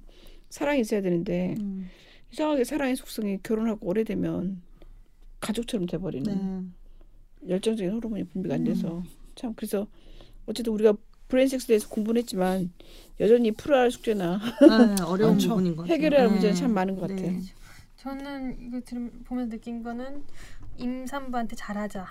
사랑이 0.50 0.80
있어야 0.80 1.00
되는데 1.00 1.54
음, 1.60 1.88
이상하게 2.32 2.64
사랑의 2.64 2.96
속성이 2.96 3.38
결혼하고 3.42 3.86
오래되면 3.88 4.60
가족처럼 5.40 5.86
돼버리는 5.86 6.72
네. 7.42 7.48
열정적인 7.48 7.92
호르몬이 7.94 8.24
분비가 8.24 8.56
안 8.56 8.64
돼서 8.64 9.02
참 9.34 9.54
그래서 9.54 9.86
어쨌든 10.46 10.72
우리가 10.74 10.94
브레인섹스에 11.28 11.68
대해서 11.68 11.88
공부는 11.88 12.20
했지만 12.22 12.70
여전히 13.20 13.52
풀어야 13.52 13.82
할 13.82 13.90
숙제나 13.90 14.38
네, 14.38 15.02
어려운. 15.06 15.38
부분인 15.38 15.76
것 15.76 15.82
같아요. 15.82 15.94
해결해야 15.94 16.20
할 16.22 16.26
네. 16.28 16.32
문제는 16.32 16.56
참 16.56 16.74
많은 16.74 16.96
것 16.96 17.06
네. 17.06 17.14
같아요. 17.14 17.40
저는 17.96 18.56
이거 18.60 18.80
들으 18.80 19.10
보면서 19.24 19.50
느낀 19.50 19.82
거는 19.82 20.24
임산부한테 20.80 21.56
잘하자. 21.56 22.06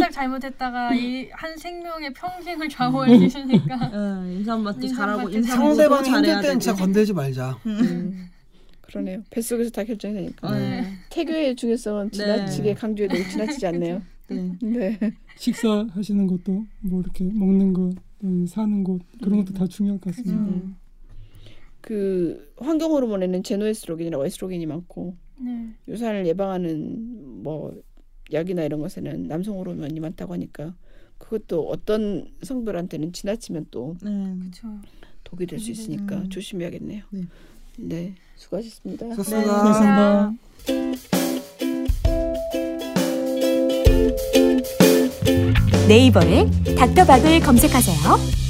딱 0.00 0.10
잘못했다가 0.12 0.94
이 0.94 1.28
한 1.32 1.56
생명의 1.56 2.12
평생을 2.12 2.68
좌우할 2.68 3.16
수 3.18 3.24
있으니까. 3.24 3.74
어, 3.92 4.24
임산부한테 4.30 4.88
잘하고 4.88 5.30
상대방이 5.42 6.04
잘해야 6.04 6.34
힘들 6.36 6.50
땐 6.50 6.60
진짜. 6.60 6.74
건들지 6.78 7.12
말자. 7.12 7.58
음, 7.66 8.28
그러네요. 8.82 9.22
뱃속에서 9.30 9.70
다 9.70 9.84
결정이 9.84 10.14
되니까 10.14 10.50
네. 10.56 10.84
태교의 11.10 11.56
중요성은 11.56 12.10
지나치게 12.12 12.74
강조해도 12.74 13.16
지나치지 13.30 13.66
않네요. 13.68 14.02
네. 14.28 14.52
네. 14.62 14.98
식사하시는 15.36 16.26
것도 16.26 16.64
뭐 16.80 17.00
이렇게 17.00 17.24
먹는 17.24 17.72
것, 17.72 17.92
음, 18.22 18.46
사는 18.46 18.84
곳 18.84 19.00
그런 19.22 19.44
것도 19.44 19.52
다 19.54 19.66
중요할 19.66 20.00
것 20.00 20.14
같습니다. 20.14 20.36
음. 20.44 20.76
그 21.84 22.50
환경 22.56 22.92
호르몬에는 22.92 23.42
제노에스트로겐이라고 23.42 24.24
에스트로겐이 24.24 24.64
많고 24.64 25.16
네. 25.38 25.68
유산을 25.86 26.26
예방하는 26.26 27.42
뭐 27.42 27.74
약이나 28.32 28.62
이런 28.64 28.80
것에는 28.80 29.28
남성 29.28 29.58
호르몬이 29.58 30.00
많다고 30.00 30.32
하니까 30.32 30.74
그것도 31.18 31.68
어떤 31.68 32.26
성별한테는 32.42 33.12
지나치면 33.12 33.66
또 33.70 33.96
네. 34.02 34.10
그렇죠. 34.40 34.80
독이 35.24 35.44
될 35.44 35.58
수 35.60 35.70
있으니까 35.72 36.16
음. 36.16 36.30
조심해야겠네요. 36.30 37.04
네. 37.10 37.26
네, 37.76 38.14
수고하셨습니다. 38.36 39.14
좋습니다. 39.16 39.52
감사합니다. 39.52 41.44
네이버에 45.88 46.46
닥터박을 46.76 47.40
검색하세요. 47.40 48.43